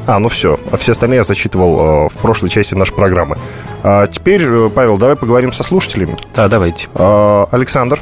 а, 0.07 0.17
ну 0.17 0.27
все. 0.27 0.59
Все 0.77 0.93
остальные 0.93 1.17
я 1.17 1.23
зачитывал 1.23 2.09
в 2.09 2.17
прошлой 2.17 2.49
части 2.49 2.73
нашей 2.73 2.95
программы. 2.95 3.37
А 3.83 4.07
теперь, 4.07 4.41
э, 4.43 4.69
Павел, 4.73 4.97
давай 4.97 5.15
поговорим 5.15 5.51
со 5.51 5.63
слушателями. 5.63 6.17
Да, 6.35 6.47
давайте. 6.47 6.87
Александр. 6.95 7.99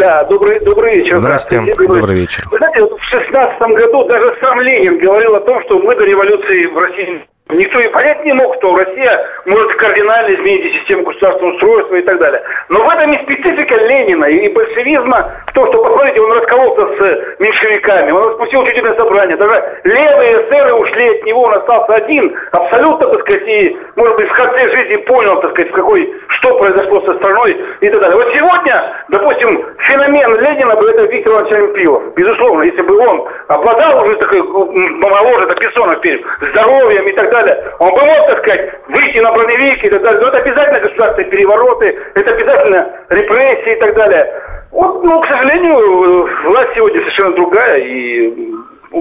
Да, 0.00 0.24
добрый, 0.24 0.58
добрый 0.60 0.96
вечер. 0.96 1.20
Здравствуйте. 1.20 1.74
Добрый 1.76 2.16
вечер. 2.16 2.48
Вы 2.50 2.56
знаете, 2.56 2.80
вот 2.80 2.98
в 2.98 3.04
шестнадцатом 3.04 3.74
году 3.74 4.04
даже 4.04 4.34
сам 4.40 4.58
Ленин 4.62 4.98
говорил 4.98 5.34
о 5.34 5.40
том, 5.40 5.62
что 5.64 5.78
мы 5.78 5.94
до 5.94 6.04
революции 6.04 6.64
в 6.64 6.78
России 6.78 7.22
Никто 7.52 7.80
и 7.80 7.88
понять 7.88 8.24
не 8.24 8.32
мог, 8.32 8.54
что 8.56 8.76
Россия 8.76 9.26
может 9.46 9.72
кардинально 9.74 10.34
изменить 10.34 10.74
систему 10.74 11.04
государственного 11.04 11.54
устройства 11.54 11.94
и 11.96 12.02
так 12.02 12.18
далее. 12.18 12.42
Но 12.68 12.84
в 12.84 12.88
этом 12.88 13.12
и 13.12 13.22
специфика 13.22 13.76
Ленина 13.76 14.26
и 14.26 14.48
большевизма 14.52 15.26
в 15.46 15.52
том, 15.52 15.66
что, 15.68 15.82
посмотрите, 15.82 16.20
он 16.20 16.32
раскололся 16.32 16.86
с 16.96 17.40
меньшевиками, 17.40 18.10
он 18.10 18.28
распустил 18.28 18.60
учительное 18.60 18.94
собрание. 18.94 19.36
Даже 19.36 19.80
левые 19.84 20.42
эсеры 20.42 20.74
ушли 20.74 21.08
от 21.18 21.24
него, 21.24 21.42
он 21.42 21.54
остался 21.54 21.94
один, 21.94 22.36
абсолютно, 22.52 23.08
так 23.08 23.20
сказать, 23.20 23.48
и, 23.48 23.78
может 23.96 24.16
быть, 24.16 24.28
в 24.28 24.34
конце 24.34 24.70
жизни 24.70 24.96
понял, 24.96 25.40
так 25.40 25.50
сказать, 25.52 25.70
в 25.70 25.74
какой, 25.74 26.14
что 26.28 26.58
произошло 26.58 27.00
со 27.02 27.14
страной 27.14 27.56
и 27.80 27.88
так 27.88 28.00
далее. 28.00 28.16
Вот 28.16 28.32
сегодня, 28.34 29.04
допустим, 29.08 29.64
феномен 29.78 30.40
Ленина 30.40 30.76
бы 30.76 30.90
это 30.90 31.04
Виктор 31.04 31.32
Иванович 31.32 31.52
Олимпилов. 31.52 32.14
Безусловно, 32.14 32.62
если 32.62 32.82
бы 32.82 32.98
он 32.98 33.28
обладал 33.48 34.04
уже 34.04 34.16
такой, 34.16 34.42
моложе, 34.42 35.44
это 35.44 35.60
Бессонов 35.60 36.00
перед 36.00 36.22
здоровьем 36.52 37.06
и 37.06 37.12
так 37.12 37.30
далее, 37.30 37.39
далее. 37.44 37.72
Он 37.78 37.92
бы 37.92 38.04
мог, 38.04 38.26
так 38.28 38.38
сказать, 38.38 38.74
выйти 38.88 39.18
на 39.18 39.32
броневик 39.32 39.84
и 39.84 39.88
так 39.88 40.02
далее. 40.02 40.20
Но 40.20 40.28
это 40.28 40.38
обязательно 40.38 40.80
государственные 40.80 41.30
перевороты, 41.30 41.98
это 42.14 42.30
обязательно 42.30 42.90
репрессии 43.08 43.76
и 43.76 43.80
так 43.80 43.94
далее. 43.94 44.32
Вот, 44.70 45.02
ну, 45.02 45.20
к 45.20 45.26
сожалению, 45.26 46.28
власть 46.44 46.70
сегодня 46.74 47.00
совершенно 47.00 47.34
другая, 47.34 47.78
и 47.78 48.52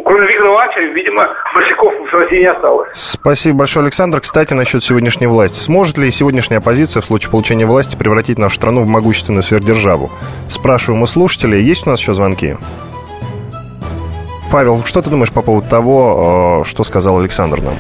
кроме 0.04 0.28
Виктора 0.28 0.50
Ивановича, 0.50 0.82
видимо, 0.94 1.30
большевиков 1.54 1.94
в 2.12 2.14
России 2.14 2.40
не 2.40 2.48
осталось. 2.52 2.90
Спасибо 2.94 3.60
большое, 3.60 3.84
Александр. 3.84 4.22
Кстати, 4.22 4.54
насчет 4.54 4.84
сегодняшней 4.84 5.28
власти. 5.28 5.60
Сможет 5.60 5.98
ли 5.98 6.10
сегодняшняя 6.12 6.58
оппозиция 6.58 7.02
в 7.02 7.06
случае 7.06 7.32
получения 7.32 7.66
власти 7.66 7.96
превратить 7.96 8.40
нашу 8.40 8.56
страну 8.56 8.82
в 8.82 8.88
могущественную 8.88 9.44
сверхдержаву? 9.44 10.10
Спрашиваем 10.50 11.04
у 11.04 11.08
слушателей. 11.08 11.62
Есть 11.62 11.86
у 11.86 11.92
нас 11.92 12.00
еще 12.00 12.14
звонки? 12.14 12.56
Павел, 14.52 14.84
что 14.84 15.02
ты 15.02 15.10
думаешь 15.10 15.32
по 15.32 15.42
поводу 15.42 15.68
того, 15.68 16.62
э, 16.62 16.68
что 16.68 16.84
сказал 16.84 17.20
Александр 17.20 17.62
нам? 17.62 17.76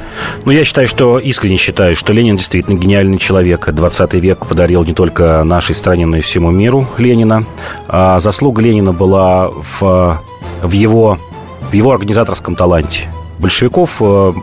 Ну, 0.46 0.52
я 0.52 0.64
считаю, 0.64 0.88
что 0.88 1.18
искренне 1.18 1.58
считаю, 1.58 1.96
что 1.96 2.14
Ленин 2.14 2.38
действительно 2.38 2.78
гениальный 2.78 3.18
человек. 3.18 3.70
20 3.70 4.14
век 4.16 4.46
подарил 4.46 4.84
не 4.84 4.94
только 4.94 5.44
нашей 5.44 5.76
стране, 5.76 6.06
но 6.06 6.18
и 6.18 6.22
всему 6.22 6.52
миру 6.52 6.88
Ленина. 6.98 7.46
А 7.88 8.20
заслуга 8.20 8.62
Ленина 8.62 8.94
была 8.94 9.50
в, 9.50 10.22
в, 10.62 10.72
его, 10.72 11.18
в 11.72 11.74
его 11.74 11.92
организаторском 11.92 12.56
таланте. 12.56 13.10
Большевиков 13.40 13.98
э, 14.02 14.34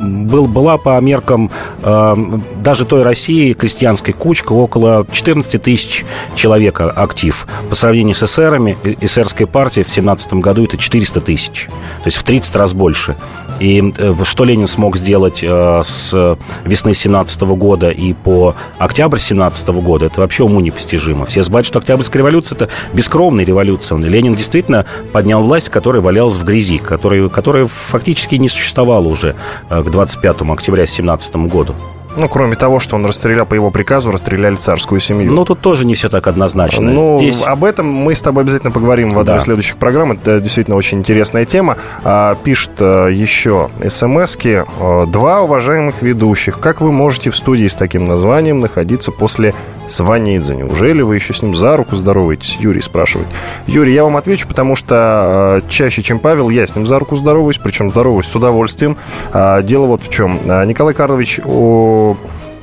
был, 0.00 0.46
была 0.46 0.78
по 0.78 1.00
меркам 1.00 1.50
э, 1.82 2.14
даже 2.62 2.84
той 2.84 3.02
России 3.02 3.52
крестьянской 3.52 4.14
кучка 4.14 4.52
около 4.52 5.06
14 5.10 5.60
тысяч 5.60 6.04
человек 6.34 6.80
актив. 6.80 7.46
По 7.68 7.74
сравнению 7.74 8.14
с 8.14 8.22
эсерами, 8.22 8.76
эсерской 9.00 9.46
партией 9.46 9.84
в 9.84 9.90
17 9.90 10.34
году 10.34 10.64
это 10.64 10.78
400 10.78 11.20
тысяч. 11.20 11.66
То 11.66 12.06
есть 12.06 12.16
в 12.16 12.24
30 12.24 12.56
раз 12.56 12.72
больше. 12.72 13.16
И 13.60 13.92
э, 13.96 14.14
что 14.24 14.44
Ленин 14.44 14.66
смог 14.66 14.96
сделать 14.96 15.42
э, 15.42 15.82
с 15.84 16.38
весны 16.64 16.94
17 16.94 17.40
года 17.42 17.90
и 17.90 18.12
по 18.12 18.54
октябрь 18.78 19.18
17 19.18 19.68
года, 19.68 20.06
это 20.06 20.20
вообще 20.20 20.44
уму 20.44 20.60
непостижимо. 20.60 21.26
Все 21.26 21.42
забывают, 21.42 21.66
что 21.66 21.78
Октябрьская 21.78 22.20
революция– 22.20 22.56
это 22.56 22.68
бескровная 22.92 23.44
революция. 23.44 23.98
Ленин 23.98 24.34
действительно 24.34 24.84
поднял 25.12 25.42
власть, 25.42 25.68
которая 25.68 26.02
валялась 26.02 26.34
в 26.34 26.44
грязи, 26.44 26.78
которая, 26.78 27.28
которая 27.28 27.66
фактически 27.66 28.34
не 28.36 28.48
существовала 28.48 29.08
уже 29.08 29.36
э, 29.70 29.82
к 29.82 29.90
25 29.90 30.42
октября 30.42 30.86
17 30.86 31.36
году. 31.36 31.74
Ну, 32.16 32.28
кроме 32.28 32.56
того, 32.56 32.80
что 32.80 32.96
он 32.96 33.04
расстрелял 33.06 33.46
по 33.46 33.54
его 33.54 33.70
приказу, 33.70 34.10
расстреляли 34.10 34.56
царскую 34.56 35.00
семью. 35.00 35.32
Ну, 35.32 35.44
тут 35.44 35.60
тоже 35.60 35.86
не 35.86 35.94
все 35.94 36.08
так 36.08 36.26
однозначно. 36.26 36.90
Ну, 36.90 37.18
Здесь... 37.18 37.44
об 37.44 37.64
этом 37.64 37.86
мы 37.86 38.14
с 38.14 38.22
тобой 38.22 38.42
обязательно 38.42 38.70
поговорим 38.70 39.12
в 39.12 39.18
одной 39.18 39.36
да. 39.36 39.40
из 39.40 39.44
следующих 39.44 39.76
программ. 39.76 40.12
Это 40.12 40.40
действительно 40.40 40.76
очень 40.76 40.98
интересная 40.98 41.44
тема. 41.44 41.76
А, 42.04 42.34
пишет 42.36 42.72
а, 42.80 43.08
еще 43.08 43.68
смски. 43.88 44.64
А, 44.80 45.06
Два 45.06 45.42
уважаемых 45.42 46.02
ведущих. 46.02 46.58
Как 46.58 46.80
вы 46.80 46.90
можете 46.90 47.30
в 47.30 47.36
студии 47.36 47.66
с 47.66 47.74
таким 47.74 48.04
названием 48.04 48.60
находиться 48.60 49.12
после 49.12 49.54
Сванидзе. 49.88 50.56
Неужели 50.56 51.02
вы 51.02 51.16
еще 51.16 51.32
с 51.32 51.42
ним 51.42 51.54
за 51.54 51.76
руку 51.76 51.96
здороваетесь? 51.96 52.56
Юрий 52.60 52.80
спрашивает. 52.80 53.28
Юрий, 53.66 53.94
я 53.94 54.04
вам 54.04 54.16
отвечу, 54.16 54.48
потому 54.48 54.76
что 54.76 55.62
э, 55.64 55.68
чаще, 55.68 56.02
чем 56.02 56.18
Павел, 56.18 56.50
я 56.50 56.66
с 56.66 56.74
ним 56.74 56.86
за 56.86 56.98
руку 56.98 57.16
здороваюсь, 57.16 57.58
причем 57.58 57.90
здороваюсь 57.90 58.26
с 58.26 58.34
удовольствием. 58.34 58.96
А, 59.32 59.62
дело 59.62 59.86
вот 59.86 60.02
в 60.02 60.08
чем. 60.08 60.40
А, 60.46 60.64
Николай 60.64 60.94
Карлович 60.94 61.40
о... 61.44 62.16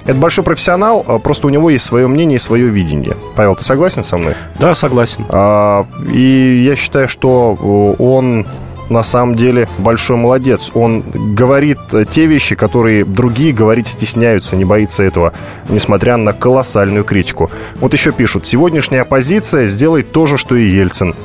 Это 0.06 0.16
большой 0.16 0.44
профессионал, 0.44 1.02
просто 1.24 1.48
у 1.48 1.50
него 1.50 1.70
есть 1.70 1.86
свое 1.86 2.08
мнение 2.08 2.36
и 2.36 2.40
свое 2.40 2.68
видение. 2.68 3.16
Павел, 3.38 3.56
ты 3.56 3.64
согласен 3.64 4.04
со 4.04 4.18
мной? 4.18 4.34
Да, 4.60 4.74
согласен. 4.74 5.26
А, 5.30 5.86
и 6.12 6.62
я 6.66 6.76
считаю, 6.76 7.08
что 7.08 7.54
он 7.98 8.46
на 8.94 9.04
самом 9.04 9.36
деле 9.36 9.68
большой 9.80 10.16
молодец. 10.18 10.72
Он 10.74 11.04
говорит 11.36 11.80
те 12.10 12.26
вещи, 12.28 12.56
которые 12.56 13.04
другие 13.04 13.52
говорить 13.52 13.88
стесняются, 13.88 14.56
не 14.56 14.66
боится 14.66 15.04
этого, 15.04 15.34
несмотря 15.68 16.18
на 16.18 16.32
колоссальную 16.34 17.04
критику. 17.04 17.52
Вот 17.76 17.94
еще 17.94 18.12
пишут, 18.12 18.46
сегодняшняя 18.46 19.02
оппозиция 19.02 19.66
сделает 19.66 20.12
то 20.12 20.26
же, 20.26 20.38
что 20.38 20.56
и 20.56 20.64
Ельцин. 20.64 21.16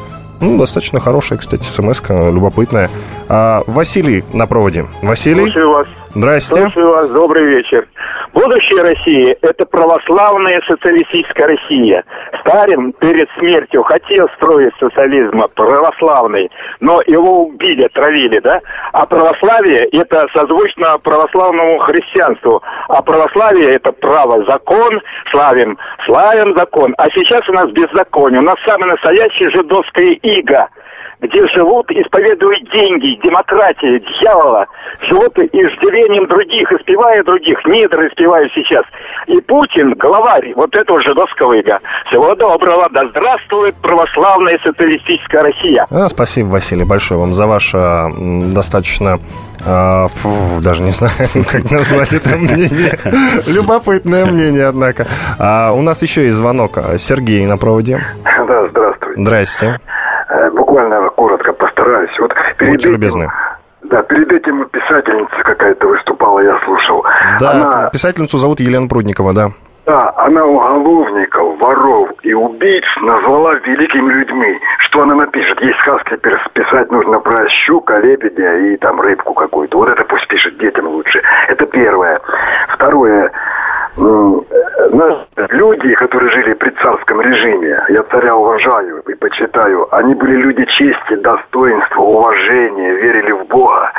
Ну, 0.40 0.56
достаточно 0.56 1.00
хорошая, 1.00 1.38
кстати, 1.38 1.64
смс 1.64 2.00
любопытная. 2.08 2.90
А, 3.28 3.62
Василий 3.66 4.24
на 4.32 4.46
проводе. 4.46 4.86
Василий? 5.02 5.42
Слушаю 5.42 5.70
вас. 5.70 5.86
Здрасте. 6.14 6.60
Слушаю 6.60 6.90
вас. 6.90 7.10
Добрый 7.10 7.44
вечер. 7.46 7.88
Будущее 8.32 8.82
России– 8.82 9.36
это 9.42 9.64
православная 9.64 10.60
социалистическая 10.66 11.46
Россия. 11.46 12.04
Сталин 12.40 12.92
перед 12.92 13.28
смертью 13.38 13.82
хотел 13.82 14.28
строить 14.36 14.74
социализм 14.78 15.42
православный, 15.54 16.50
но 16.80 17.02
его 17.06 17.46
убили, 17.46 17.84
отравили, 17.84 18.38
да? 18.40 18.60
А 18.92 19.06
православие– 19.06 19.86
это 19.92 20.26
созвучно 20.34 20.98
православному 20.98 21.78
христианству. 21.78 22.62
А 22.88 23.02
православие– 23.02 23.74
это 23.76 23.92
право, 23.92 24.44
закон, 24.44 25.00
славим, 25.30 25.78
славим 26.04 26.54
закон. 26.54 26.94
А 26.98 27.08
сейчас 27.10 27.48
у 27.48 27.52
нас 27.52 27.70
беззаконие. 27.70 28.40
У 28.40 28.44
нас 28.44 28.58
самое 28.64 28.92
настоящее 28.92 29.50
жидовское 29.50 30.12
иго– 30.22 30.68
где 31.20 31.46
живут, 31.48 31.90
исповедуют 31.90 32.70
деньги, 32.70 33.18
демократия, 33.22 33.98
дьявола, 33.98 34.64
живут 35.00 35.36
иждивением 35.38 36.26
других, 36.26 36.70
испевая 36.72 37.24
других, 37.24 37.64
недр 37.64 38.06
испеваю 38.06 38.48
сейчас. 38.54 38.84
И 39.26 39.40
Путин, 39.40 39.94
главарь 39.94 40.52
вот 40.54 40.74
этого 40.74 41.00
жидовского 41.00 41.54
ига. 41.54 41.80
Всего 42.06 42.34
доброго, 42.34 42.88
да 42.90 43.08
здравствует 43.08 43.74
православная 43.76 44.58
социалистическая 44.62 45.42
Россия. 45.42 45.86
А, 45.90 46.08
спасибо, 46.08 46.48
Василий, 46.48 46.84
большое 46.84 47.20
вам 47.20 47.32
за 47.32 47.46
ваше 47.46 47.78
достаточно 48.54 49.18
а, 49.66 50.08
фу, 50.08 50.62
даже 50.62 50.82
не 50.82 50.92
знаю, 50.92 51.12
как 51.50 51.70
назвать 51.70 52.12
это 52.12 52.36
мнение. 52.36 52.98
Любопытное 53.46 54.24
мнение, 54.24 54.66
однако. 54.66 55.06
А, 55.38 55.72
у 55.72 55.82
нас 55.82 56.02
еще 56.02 56.24
есть 56.26 56.36
звонок. 56.36 56.78
Сергей 56.96 57.44
на 57.46 57.58
проводе. 57.58 58.00
Да, 58.24 58.68
здравствуйте. 58.68 59.20
Здрасте. 59.20 59.80
Постараюсь. 61.88 62.18
Вот 62.18 62.32
перед 62.58 62.72
Будьте 62.72 62.88
этим, 62.88 62.92
любезны. 62.92 63.30
Да, 63.82 64.02
перед 64.02 64.30
этим 64.30 64.68
писательница 64.68 65.36
какая-то 65.42 65.86
выступала, 65.86 66.40
я 66.40 66.58
слушал. 66.64 67.04
Да, 67.40 67.50
она... 67.52 67.90
писательницу 67.90 68.36
зовут 68.36 68.60
Елена 68.60 68.88
Прудникова, 68.88 69.32
да. 69.32 69.48
Да, 69.88 70.12
она 70.18 70.44
уголовников, 70.44 71.58
воров 71.58 72.10
и 72.22 72.34
убийц 72.34 72.84
назвала 73.00 73.54
великими 73.54 74.12
людьми. 74.12 74.60
Что 74.80 75.00
она 75.00 75.14
напишет? 75.14 75.58
Есть 75.62 75.78
сказки 75.78 76.14
писать 76.52 76.92
нужно 76.92 77.20
про 77.20 77.48
щука, 77.48 77.98
лебедя 78.00 78.54
и 78.58 78.76
там 78.76 79.00
рыбку 79.00 79.32
какую-то. 79.32 79.78
Вот 79.78 79.88
это 79.88 80.04
пусть 80.04 80.28
пишет 80.28 80.58
детям 80.58 80.88
лучше. 80.88 81.22
Это 81.48 81.64
первое. 81.64 82.20
Второе 82.68 83.32
люди, 83.96 85.94
которые 85.94 86.32
жили 86.32 86.52
при 86.52 86.68
царском 86.82 87.22
режиме, 87.22 87.82
я 87.88 88.02
царя 88.10 88.36
уважаю 88.36 89.02
и 89.08 89.14
почитаю, 89.14 89.88
они 89.94 90.14
были 90.14 90.36
люди 90.36 90.66
чести, 90.66 91.14
достоинства, 91.16 92.02
уважения, 92.02 92.94
верили 92.94 93.32
в 93.32 93.46
Бога 93.46 93.90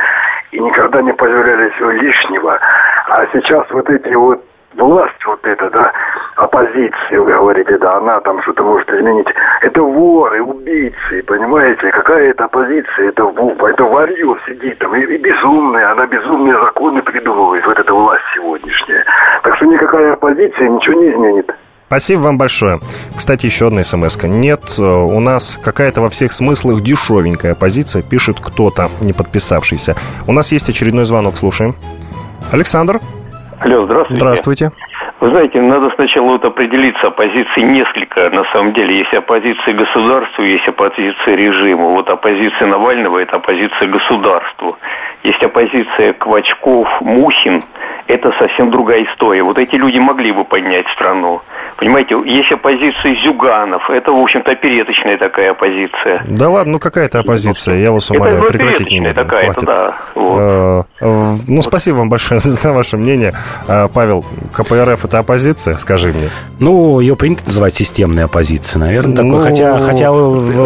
и 0.51 0.59
никогда 0.59 1.01
не 1.01 1.13
позволяли 1.13 1.69
всего 1.71 1.89
лишнего. 1.89 2.59
А 3.07 3.25
сейчас 3.33 3.65
вот 3.71 3.89
эти 3.89 4.13
вот 4.13 4.43
власть 4.75 5.25
вот 5.25 5.45
эта, 5.45 5.69
да, 5.69 5.91
оппозиция, 6.35 7.19
вы 7.19 7.31
говорите, 7.31 7.77
да, 7.77 7.97
она 7.97 8.19
там 8.21 8.41
что-то 8.43 8.63
может 8.63 8.89
изменить. 8.89 9.27
Это 9.61 9.81
воры, 9.81 10.41
убийцы, 10.41 11.23
понимаете? 11.25 11.91
Какая 11.91 12.31
это 12.31 12.45
оппозиция? 12.45 13.09
Это, 13.09 13.23
это 13.23 13.83
варье 13.83 14.35
сидит 14.47 14.77
там. 14.79 14.95
И, 14.95 15.01
и 15.01 15.17
безумная, 15.17 15.91
она 15.91 16.05
безумные 16.07 16.57
законы 16.59 17.01
придумывает, 17.01 17.65
вот 17.65 17.79
эта 17.79 17.93
власть 17.93 18.23
сегодняшняя. 18.35 19.05
Так 19.43 19.55
что 19.55 19.65
никакая 19.65 20.13
оппозиция 20.13 20.69
ничего 20.69 21.01
не 21.01 21.11
изменит. 21.11 21.51
Спасибо 21.87 22.19
вам 22.19 22.37
большое. 22.37 22.79
Кстати, 23.17 23.47
еще 23.47 23.65
одна 23.65 23.83
смс 23.83 24.15
-ка. 24.15 24.27
Нет, 24.27 24.61
э, 24.77 24.83
у 24.83 25.19
нас 25.19 25.59
какая-то 25.63 26.01
во 26.01 26.09
всех 26.09 26.31
смыслах 26.31 26.81
дешевенькая 26.81 27.55
позиция, 27.55 28.03
пишет 28.03 28.37
кто-то, 28.39 28.89
не 29.01 29.11
подписавшийся. 29.11 29.95
У 30.27 30.31
нас 30.31 30.51
есть 30.51 30.69
очередной 30.69 31.05
звонок, 31.05 31.35
слушаем. 31.35 31.73
Александр? 32.51 32.99
Алло, 33.59 33.85
здравствуйте. 33.85 34.21
Здравствуйте. 34.21 34.71
Вы 35.19 35.29
знаете, 35.31 35.59
надо 35.61 35.89
сначала 35.95 36.27
вот 36.27 36.45
определиться, 36.45 37.07
оппозиции 37.07 37.61
несколько, 37.61 38.29
на 38.29 38.45
самом 38.53 38.73
деле. 38.73 38.99
Есть 38.99 39.13
оппозиция 39.13 39.73
государству, 39.73 40.43
есть 40.43 40.67
оппозиция 40.67 41.35
режиму. 41.35 41.91
Вот 41.91 42.09
оппозиция 42.09 42.67
Навального– 42.67 43.17
это 43.19 43.35
оппозиция 43.35 43.89
государству. 43.89 44.77
Есть 45.23 45.43
оппозиция 45.43 46.13
Квачков, 46.13 46.87
Мухин– 47.01 47.61
это 48.07 48.31
совсем 48.39 48.71
другая 48.71 49.03
история. 49.03 49.43
Вот 49.43 49.57
эти 49.59 49.75
люди 49.75 49.99
могли 49.99 50.31
бы 50.31 50.45
поднять 50.45 50.87
страну. 50.95 51.41
Понимаете, 51.77 52.15
есть 52.25 52.51
оппозиция 52.51 53.15
Зюганов. 53.23 53.89
Это, 53.89 54.11
в 54.11 54.17
общем-то, 54.17 54.51
опереточная 54.51 55.17
такая 55.17 55.51
оппозиция. 55.51 56.23
Да 56.27 56.49
ладно, 56.49 56.73
ну 56.73 56.79
какая-то 56.79 57.19
оппозиция, 57.19 57.77
я 57.77 57.91
вас 57.91 58.09
умоляю, 58.09 58.39
это 58.39 58.47
прекратить 58.47 58.91
не 58.91 59.11
такая 59.11 59.51
Хватит. 59.51 59.65
да. 59.65 59.95
Вот. 60.15 60.39
Э, 60.39 60.83
э, 61.01 61.35
ну, 61.47 61.61
спасибо 61.61 61.97
вам 61.97 62.09
большое 62.09 62.39
за 62.43 62.73
ваше 62.73 62.97
мнение. 62.97 63.33
Э, 63.67 63.87
Павел, 63.93 64.25
КПРФ 64.53 65.05
это 65.09 65.19
оппозиция, 65.19 65.77
скажи 65.77 66.13
мне? 66.13 66.29
Ну, 66.59 66.99
ее 66.99 67.15
принято 67.15 67.45
называть 67.45 67.75
системной 67.75 68.25
оппозицией, 68.25 68.79
наверное. 68.79 69.15
Такой, 69.15 69.29
ну, 69.31 69.41
хотя, 69.41 69.79
хотя... 69.79 70.11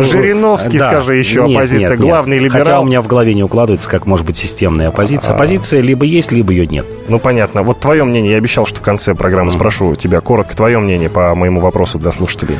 Жириновский, 0.04 0.80
да. 0.80 0.86
скажи 0.86 1.16
еще, 1.16 1.44
нет, 1.44 1.58
оппозиция, 1.58 1.98
нет, 1.98 2.00
главный 2.00 2.36
нет. 2.36 2.44
либерал. 2.46 2.66
Хотя 2.66 2.80
у 2.82 2.86
меня 2.86 3.02
в 3.02 3.08
голове 3.08 3.34
не 3.34 3.44
укладывается, 3.44 3.90
как 3.90 4.06
может 4.06 4.26
быть 4.26 4.38
системная 4.38 4.90
оппозиция. 4.90 5.32
А. 5.32 5.36
Оппозиция 5.36 5.82
либо 5.82 6.06
есть, 6.06 6.32
либо 6.32 6.52
ее 6.52 6.68
нет. 6.68 6.86
Ну, 7.08 7.20
понятно 7.20 7.34
понятно. 7.34 7.64
Вот 7.64 7.80
твое 7.80 8.04
мнение, 8.04 8.32
я 8.32 8.38
обещал, 8.38 8.66
что 8.66 8.80
в 8.80 8.82
конце 8.82 9.16
программы 9.16 9.52
mm-hmm. 9.52 9.56
спрошу 9.56 9.96
тебя 9.96 10.22
коротко 10.22 10.56
твое 10.56 10.80
мнение 10.80 11.10
по 11.10 11.34
моему 11.36 11.62
вопросу 11.62 12.00
для 12.00 12.12
слушателей. 12.12 12.58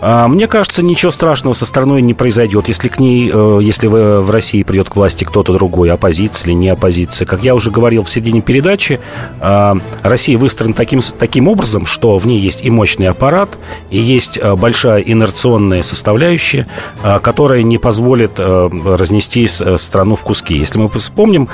А, 0.00 0.28
мне 0.28 0.46
кажется, 0.46 0.82
ничего 0.82 1.10
страшного 1.10 1.54
со 1.54 1.66
страной 1.66 2.02
не 2.02 2.14
произойдет, 2.14 2.68
если 2.68 2.88
к 2.88 2.98
ней, 2.98 3.30
э, 3.32 3.58
если 3.62 3.86
в 3.86 4.30
России 4.30 4.62
придет 4.62 4.88
к 4.88 4.96
власти 4.96 5.24
кто-то 5.24 5.52
другой, 5.52 5.90
оппозиция 5.90 6.48
или 6.48 6.54
не 6.54 6.68
оппозиция. 6.68 7.26
Как 7.26 7.42
я 7.42 7.54
уже 7.54 7.70
говорил 7.70 8.02
в 8.02 8.10
середине 8.10 8.42
передачи, 8.42 9.00
а, 9.40 9.76
Россия 10.02 10.36
выстроена 10.36 10.74
таким, 10.74 11.00
таким 11.18 11.48
образом, 11.48 11.86
что 11.86 12.18
в 12.18 12.26
ней 12.26 12.38
есть 12.38 12.64
и 12.64 12.70
мощный 12.70 13.08
аппарат, 13.08 13.58
и 13.90 13.98
есть 13.98 14.38
э, 14.38 14.54
большая 14.54 15.00
инерционная 15.00 15.82
составляющая, 15.82 16.66
э, 17.02 17.18
которая 17.20 17.62
не 17.62 17.78
позволит 17.78 18.38
разнести 18.38 19.46
страну 19.46 20.16
в 20.16 20.22
куски. 20.22 20.56
Если 20.56 20.78
мы 20.78 20.88
вспомним, 20.88 21.48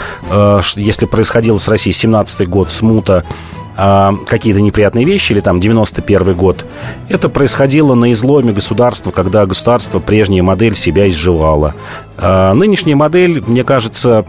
если 0.77 1.07
происходило 1.07 1.59
с 1.59 1.69
Россией 1.69 1.93
17 1.95 2.49
год, 2.49 2.71
смута, 2.71 3.25
а, 3.83 4.15
какие-то 4.27 4.61
неприятные 4.61 5.07
вещи, 5.07 5.33
или 5.33 5.41
там 5.41 5.59
91 5.59 6.35
год, 6.35 6.67
это 7.09 7.31
происходило 7.31 7.95
на 7.95 8.13
изломе 8.13 8.53
государства, 8.53 9.11
когда 9.11 9.47
государство, 9.47 10.01
прежняя 10.01 10.43
модель, 10.43 10.75
себя 10.75 11.09
изживала. 11.09 11.75
А, 12.19 12.53
нынешняя 12.53 12.95
модель, 12.95 13.43
мне 13.47 13.65
кажется, 13.65 14.27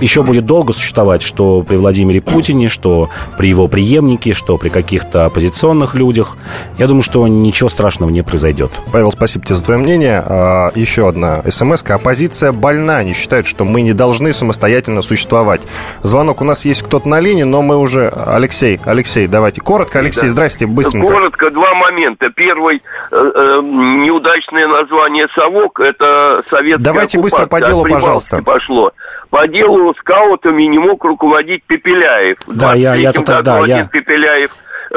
еще 0.00 0.22
будет 0.22 0.46
долго 0.46 0.72
существовать, 0.72 1.22
что 1.22 1.62
при 1.62 1.76
Владимире 1.76 2.20
Путине, 2.20 2.68
что 2.68 3.10
при 3.38 3.48
его 3.48 3.68
преемнике, 3.68 4.32
что 4.32 4.58
при 4.58 4.68
каких-то 4.68 5.26
оппозиционных 5.26 5.94
людях. 5.94 6.36
Я 6.78 6.86
думаю, 6.86 7.02
что 7.02 7.26
ничего 7.28 7.68
страшного 7.68 8.10
не 8.10 8.22
произойдет. 8.22 8.72
Павел, 8.92 9.10
спасибо 9.10 9.44
тебе 9.44 9.56
за 9.56 9.64
твое 9.64 9.80
мнение. 9.80 10.22
А, 10.24 10.72
еще 10.74 11.08
одна 11.08 11.42
смс 11.48 11.82
-ка. 11.82 11.94
Оппозиция 11.94 12.52
больна. 12.52 12.98
Они 12.98 13.12
считают, 13.12 13.46
что 13.46 13.64
мы 13.64 13.82
не 13.82 13.92
должны 13.92 14.32
самостоятельно 14.32 15.02
существовать. 15.02 15.62
Звонок 16.02 16.40
у 16.40 16.44
нас 16.44 16.64
есть 16.64 16.82
кто-то 16.82 17.08
на 17.08 17.20
линии, 17.20 17.44
но 17.44 17.62
мы 17.62 17.76
уже... 17.76 18.12
Алексей, 18.26 18.80
Алексей, 18.84 19.26
давайте. 19.26 19.60
Коротко, 19.60 19.98
Алексей, 19.98 20.28
да. 20.28 20.28
здрасте, 20.28 20.66
быстренько. 20.66 21.06
Коротко, 21.06 21.50
два 21.50 21.74
момента. 21.74 22.30
Первый, 22.30 22.76
э, 22.76 23.16
э, 23.16 23.60
неудачное 23.62 24.66
название 24.66 25.28
«Совок»— 25.34 25.80
это 25.80 26.42
советская 26.48 26.84
Давайте 26.84 27.20
быстро 27.20 27.46
по 27.46 27.60
делу, 27.60 27.84
пожалуйста. 27.84 28.42
Пошло. 28.42 28.92
По 29.34 29.48
делу 29.48 29.92
скаутами 29.98 30.62
не 30.62 30.78
мог 30.78 31.02
руководить 31.04 31.64
Пепеляев. 31.64 32.36
Да, 32.46 32.74
я, 32.74 32.94
я 32.94 33.10
тут, 33.10 33.26
да, 33.26 33.66
я... 33.66 33.84
Пепеляев 33.86 34.52
э, 34.92 34.94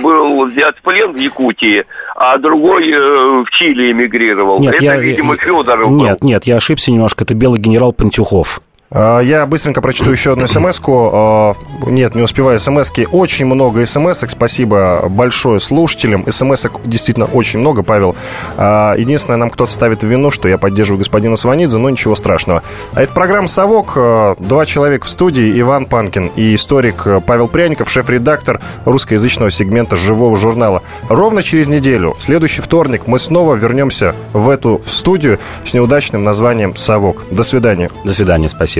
был 0.00 0.46
взят 0.46 0.76
в 0.76 0.82
плен 0.82 1.12
в 1.12 1.18
Якутии, 1.18 1.84
а 2.14 2.38
другой 2.38 2.88
э, 2.88 2.96
в 3.42 3.46
Чили 3.50 3.90
эмигрировал. 3.90 4.60
Нет, 4.60 4.74
Это, 4.74 4.84
я, 4.84 4.96
видимо, 4.96 5.36
Федоров 5.36 5.90
Нет, 5.90 6.20
был. 6.20 6.28
нет, 6.28 6.44
я 6.44 6.58
ошибся 6.58 6.92
немножко. 6.92 7.24
Это 7.24 7.34
белый 7.34 7.58
генерал 7.58 7.92
Пантюхов. 7.92 8.62
А, 8.92 9.20
я 9.20 9.46
быстренько 9.46 9.80
прочту 9.80 10.10
еще 10.10 10.32
одну 10.32 10.48
смс 10.48 10.80
-ку. 10.80 11.10
А, 11.12 11.54
нет, 11.86 12.16
не 12.16 12.22
успеваю 12.22 12.58
смс 12.58 12.90
-ки. 12.90 13.06
Очень 13.10 13.46
много 13.46 13.86
смс 13.86 14.22
-ок. 14.22 14.28
Спасибо 14.28 15.06
большое 15.08 15.60
слушателям. 15.60 16.24
смс 16.28 16.66
действительно 16.84 17.26
очень 17.26 17.60
много, 17.60 17.84
Павел. 17.84 18.16
А, 18.56 18.94
единственное, 18.96 19.36
нам 19.36 19.50
кто-то 19.50 19.70
ставит 19.70 20.02
вину, 20.02 20.32
что 20.32 20.48
я 20.48 20.58
поддерживаю 20.58 20.98
господина 20.98 21.36
Сванидзе, 21.36 21.78
но 21.78 21.88
ничего 21.88 22.16
страшного. 22.16 22.64
А 22.92 23.02
это 23.02 23.12
программа 23.12 23.46
«Совок». 23.46 23.96
Два 24.40 24.66
человека 24.66 25.06
в 25.06 25.10
студии. 25.10 25.60
Иван 25.60 25.86
Панкин 25.86 26.32
и 26.34 26.54
историк 26.54 27.06
Павел 27.26 27.46
Пряников, 27.46 27.88
шеф-редактор 27.88 28.60
русскоязычного 28.84 29.52
сегмента 29.52 29.94
«Живого 29.94 30.36
журнала». 30.36 30.82
Ровно 31.08 31.42
через 31.42 31.68
неделю, 31.68 32.14
в 32.18 32.22
следующий 32.22 32.60
вторник, 32.60 33.02
мы 33.06 33.20
снова 33.20 33.54
вернемся 33.54 34.16
в 34.32 34.48
эту 34.48 34.80
студию 34.86 35.38
с 35.64 35.74
неудачным 35.74 36.24
названием 36.24 36.74
«Совок». 36.74 37.24
До 37.30 37.44
свидания. 37.44 37.90
До 38.04 38.12
свидания, 38.12 38.48
спасибо. 38.48 38.79